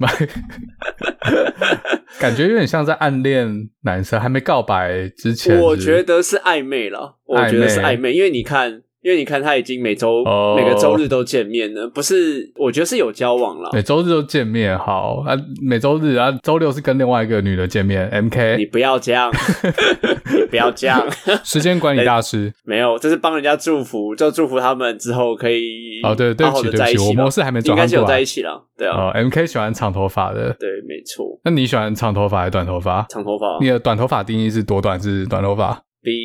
[2.18, 8.82] 感觉有点像在暗恋男生，还没告白之前，我觉得是暧昧了，我觉得是暧昧，因为你看。
[9.02, 10.24] 因为你看，他已经每周
[10.56, 12.52] 每个周日都见面了，不是？
[12.56, 13.68] 我觉得是有交往了。
[13.72, 15.36] 每周日都见面，好啊。
[15.60, 18.08] 每周日啊，周六是跟另外一个女的见面。
[18.10, 19.30] M K，你不要这样，
[20.38, 21.04] 你不要这样。
[21.42, 26.14] 时间管理大师 没有，这是帮人家祝福，就祝福他们之后可以哦。
[26.14, 28.64] 对，对不起，对不起，我模式还没转换应该是有在一起了。
[28.78, 28.96] 对啊。
[28.96, 31.26] 哦，M K 喜欢长头发的，对，没错。
[31.44, 33.04] 那你喜欢长头发还是短头发？
[33.10, 33.58] 长头发。
[33.60, 34.92] 你的短头发定义是多短？
[35.02, 35.82] 是短头发？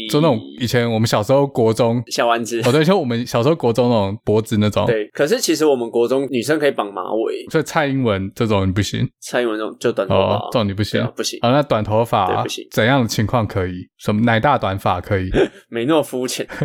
[0.10, 4.86] 就那种以前我们小时候国中小丸子，哦对，就我们小时候国中那种脖子那种。
[4.88, 9.08] 对，可是其实我们国中女生可以绑马尾，所以蔡英文这种你不行。
[9.20, 11.38] 蔡英文这种就短头发，这种你不行，不行。
[11.42, 13.88] 啊，那短头发不行，怎样的情况可以？
[13.98, 15.30] 什么奶大短发可以？
[15.70, 16.48] 没那么肤浅。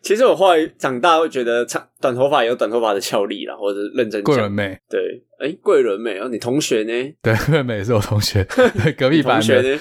[0.00, 4.22] 其实我后来长大会觉得长短头发有短头发的俏丽啦，或者认真。
[4.22, 5.00] 桂纶镁，对，
[5.38, 6.92] 哎，桂纶镁哦，你同学呢？
[7.22, 8.46] 对，桂纶镁是我同学，
[8.96, 9.78] 隔壁班的。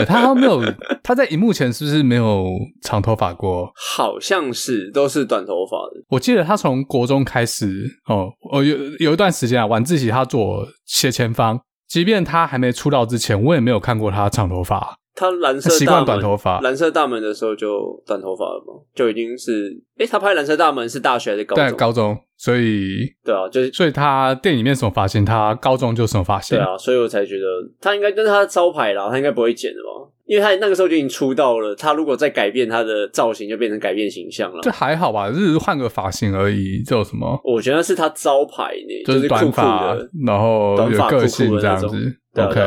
[0.00, 0.62] 对他好像没有，
[1.02, 2.46] 他在荧幕前是不是没有
[2.82, 3.70] 长头发过？
[3.74, 6.02] 好像是，都是短头发的。
[6.08, 14.96] 我记得他从国中开始哦，哦有有一段时间啊，晚自习他做斜前方，即便他还没出道之前，我也没有看过他长头发。
[15.20, 18.80] 他蓝色习惯短头发，蓝色大门的时候就短头发了吗？
[18.94, 21.76] 就已经是哎，他拍蓝色大门是大学还是高中？
[21.76, 26.56] 高中，所以对啊，就是所以他电影里面什么发型，他高中就什么发型。
[26.56, 27.44] 对啊，所以我才觉得
[27.80, 31.74] 他应该就是他的招牌啦，他应该不会剪的吧，因为他那个时候就已经出道了。
[31.74, 34.60] 他如果再改变他的造型，就变成改变形象了。
[34.62, 37.38] 这还好吧，只是换个发型而已，这有什么？
[37.44, 39.94] 我觉得是他招牌呢，就是短发，
[40.26, 42.16] 然后有个性这样子。
[42.36, 42.58] OK，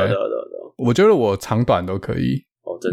[0.78, 2.46] 我觉得我长短都可以。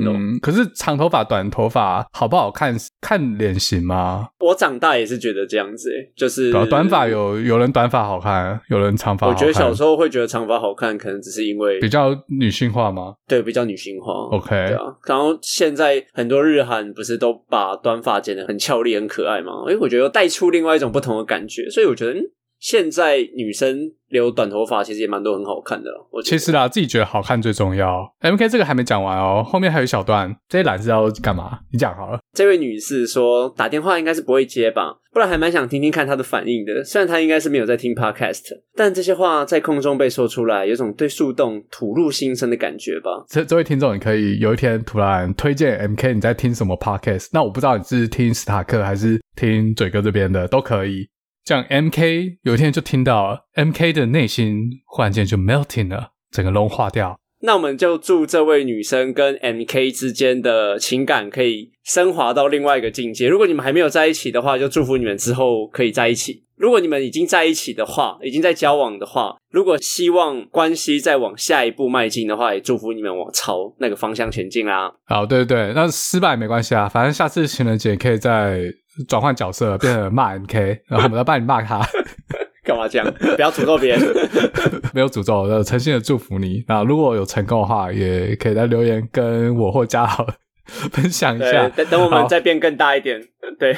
[0.07, 2.77] 嗯，可是长头发、短头发好不好看？
[3.01, 4.29] 看脸型吗？
[4.39, 9.27] 我长大也是觉得这样子，就是短发有有人短发好看，有人长发。
[9.27, 13.15] 我觉得小时候会觉得长发好看，可能只是因为比较女性化吗？
[13.27, 14.13] 对，比较女性化。
[14.31, 14.85] OK，对啊。
[15.07, 19.65] 然后现在很多日韩不是都把短发剪得很俏丽、很可爱吗？
[19.67, 22.15] 哎，我觉得带出另外一种不同的感觉，所以我觉得。
[22.61, 26.09] 现在女生留短头发其实也蛮多很好看的了。
[26.13, 28.15] 我其实啦，自己觉得好看最重要。
[28.21, 31.61] M K 这个还没讲完哦，后面还有一小段，这些懒是要干嘛？
[31.73, 32.21] 你讲好了。
[32.35, 36.85] 这位女士说打电话应该是不会接吧，不然还蛮想听听看她的反应的。
[36.85, 38.43] 虽然她应该是没有在听 Podcast，
[38.77, 43.25] 但这些话在空中被说出来，有种对树洞吐露心声的感觉吧。
[43.29, 47.29] 这这位听众，你可以有一天突然推荐 M K，你在听什么 Podcast？
[47.33, 51.09] 那我不知道你是听史塔克还是听嘴哥这边的，都可以。
[51.45, 57.19] 这样 M K 有一天就听到 M K 的内心忽然间就 melting 了，整个融化掉。
[57.43, 63.29] 那我们就祝这位女生跟 M K 之间的情感可以升华到另外一个境界。
[63.29, 66.45] 如果你们还没有在一起的话，就祝福你们之后可以在一起。
[66.61, 74.93] 如果你们已经在一起的话，已经在交往的话，如果希望关系再往下一步迈进的话，也祝福你们往朝那个方向前进啦。
[75.07, 78.61] 好，对对对，那失败没关系啊，反正下次情人节可以再
[79.09, 81.81] 转换角色，变成骂 M K，然后我们再帮你骂他。
[82.63, 83.11] 干嘛这样？
[83.37, 84.01] 不要诅咒别人。
[84.93, 86.63] 没有诅咒，呃，诚心的祝福你。
[86.69, 90.27] 那如果有成功的话，也可以在留言跟我或嘉豪
[90.70, 91.70] 分 享一下。
[91.70, 93.22] 等等，我们再变更大一点，
[93.60, 93.78] 对，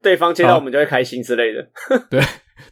[0.00, 1.68] 对方接到我们就会开心之类的。
[2.10, 2.20] 对，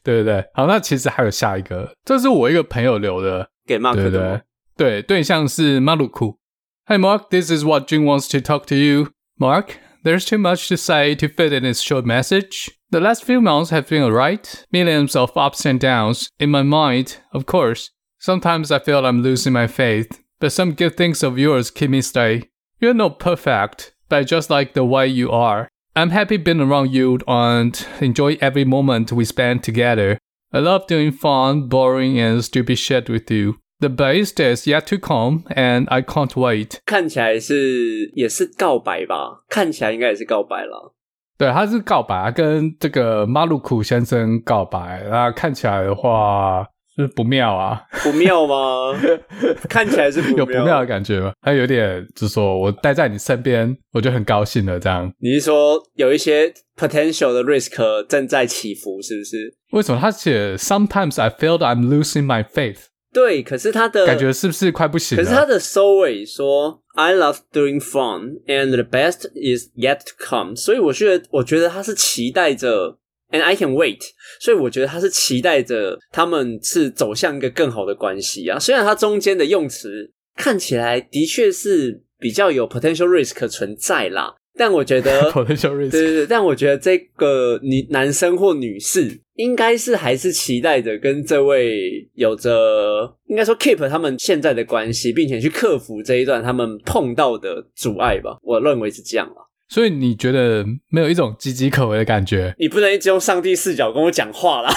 [0.03, 0.45] 对对对。
[0.55, 4.41] 好，那其实还有下一个，这是我一个朋友留的，给 Mark 对对
[4.77, 6.39] 对，对象是马鲁库。
[6.87, 9.09] Hi Mark, this is what June wants to talk to you.
[9.39, 12.71] Mark, there's too much to say to fit in this short message.
[12.91, 14.65] The last few months have been alright.
[14.73, 16.29] Millions of ups and downs.
[16.39, 17.91] In my mind, of course.
[18.19, 20.09] Sometimes I feel I'm losing my faith,
[20.41, 22.51] but some good things of yours keep me stay.
[22.85, 25.69] You're not perfect, but just like the way you are.
[25.95, 30.19] I'm happy being around you and enjoy every moment we spend together.
[30.53, 33.57] I love doing fun, boring, and stupid shit with you.
[33.81, 36.81] The best is yet to come, and I can't wait.
[36.85, 39.45] 看起来是也是告白吧？
[39.49, 40.95] 看起来应该也是告白了。
[41.39, 45.03] 对，他是告白，跟这个马鲁库先生告白。
[45.11, 46.67] 那看起来的话
[46.98, 48.94] 是不妙啊，不妙吗？
[49.70, 51.34] 看起来是有不妙的感觉吗？
[51.42, 54.80] 他有点，就是说我待在你身边，我就很高兴了。
[54.80, 59.54] 这样，你是说有一些 potential 的 risk 正在起伏，是不是？
[59.72, 62.86] 为什么他写 Sometimes I feel I'm losing my faith？
[63.14, 65.18] 对，可是他的感觉是不是快不行？
[65.18, 66.82] 可是他的收尾说。
[66.98, 70.56] I love doing fun, and the best is yet to come。
[70.56, 72.98] 所以我觉得，我觉得他是期待着
[73.36, 74.00] ，and I can wait。
[74.40, 78.60] 所以我觉得他是期待着他们是走向一个更好的关系啊。
[78.60, 84.36] 虽然他中间的用词看起来的确是比较有 potential risk 存在啦。
[84.58, 98.38] 但我觉得， potential risk 对对对，但我觉得这个女男生或女士应该是还是期待着跟这位有着应该说 keep 他们现在的关系，并且去克服这一段他们碰到的阻碍吧。
[98.42, 99.44] 我认为是这样啊。
[99.76, 102.56] 所以你觉得没有一种岌岌可危的感觉？
[102.58, 104.74] 你不能一直用上帝视角跟我讲话啦。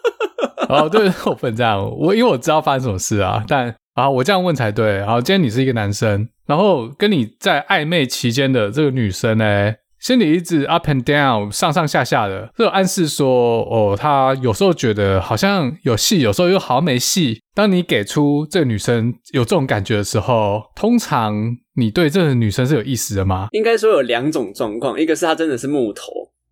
[0.66, 1.78] 哦，对，我不能这样。
[1.98, 5.04] 我因为我知道发生什么事啊，但啊，我这样问才对。
[5.04, 6.26] 好，今天你是一个男生。
[6.46, 13.28] 然后跟你在暧昧期间的这个女生呢，心里一直 up and down 上上下下的，这暗示说，
[13.70, 17.42] 哦，他有时候觉得好像有戏，有时候又好像没戏。
[17.54, 21.34] 当你给出这个女生有这种感觉的时候，通常
[21.76, 23.48] 你对这个女生是有意思的吗？
[23.52, 26.04] 应该说有两种状况，一个是她真的是木头。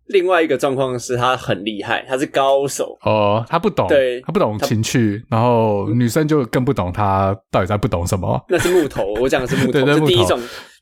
[0.09, 8.43] 另外一个状况是她很厉害，她是高手哦，他不懂，对，他不懂情趣，然后女生就更不懂她到底在不懂什么。
[8.49, 10.39] 那是木头，我讲的是木头， 是第一种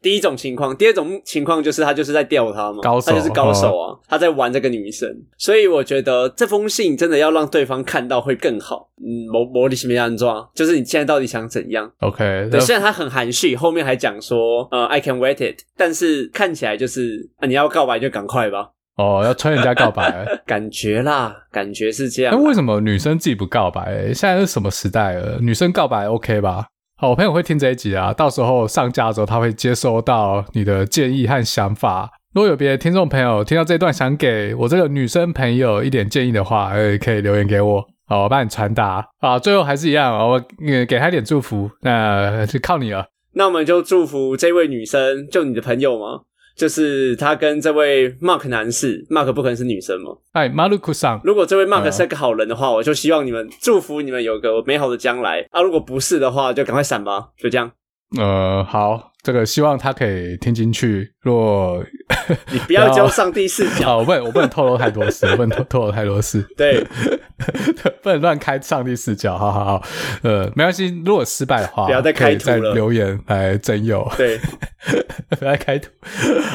[0.08, 0.74] 第一种情况。
[0.78, 5.14] 第二种情况就是他就是在钓他嘛，高手，他就是高手啊，他在玩这个女生。
[5.38, 8.88] 所以我觉得这封信真的要让对方看到会更好。
[9.02, 10.48] 嗯，模模拟什么样装？
[10.56, 18.70] 就是你现在到底想怎样？OK，对，虽然他很含蓄，后面还讲说呃，I can wait it，但是看起来就是啊，你要告白就赶快吧。
[18.96, 22.34] 哦，要催人家告白， 感觉啦，感觉是这样。
[22.34, 24.14] 那为什么女生自己不告白？
[24.14, 25.38] 现在是什么时代了？
[25.42, 26.66] 女生告白 OK 吧？
[27.00, 32.10] 好，我朋友会听这一集啊，到时候上架之后他会接收到你的建议和想法。
[32.34, 39.08] 如果有别的听众朋友听到这段想给我这个女生朋友一点建议的话，呃，可以留言给我，好，我帮你传达。
[39.20, 40.44] 啊，最后还是一样，我
[40.88, 43.06] 给他一点祝福，那就靠你了。
[43.34, 46.22] 那我们就祝福这位女生，就你的朋友吗？
[46.58, 50.12] 就是他跟这位 Mark 男士，Mark 不可能是女生吗？
[50.32, 55.62] 哎，马鲁库桑，如果这位 Mark 是个好人的话，我就希望你们祝福你们有个美好的将来啊！
[55.62, 57.72] 如果不是的话，就赶快闪吧，就这样。
[58.18, 61.12] 呃，好，这个希望他可以听进去。
[61.22, 61.84] 若
[62.50, 66.42] 你不要教上帝视角， 我不能，我不能透露太多事， 我不能透透露太多事。
[66.56, 66.82] 对，
[68.02, 69.38] 不能乱开上帝视角。
[69.38, 69.84] 好好好，
[70.24, 71.02] 呃，没关系。
[71.06, 74.10] 如果失败的话，不要再开图了，留言来征友。
[74.16, 74.40] 对，
[75.38, 75.90] 不要开图。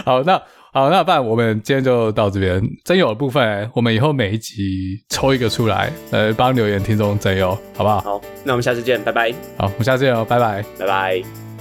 [0.07, 0.41] 好，那
[0.73, 2.59] 好，那不然我们今天就到这边。
[2.87, 8.01] 征友的部分，我们以后每一集抽一个出来，呃，帮留言听众征友，好不好？
[8.01, 9.31] 好，那我们下次见，拜拜。
[9.59, 11.52] 好，我们下次见哦，拜拜，拜拜。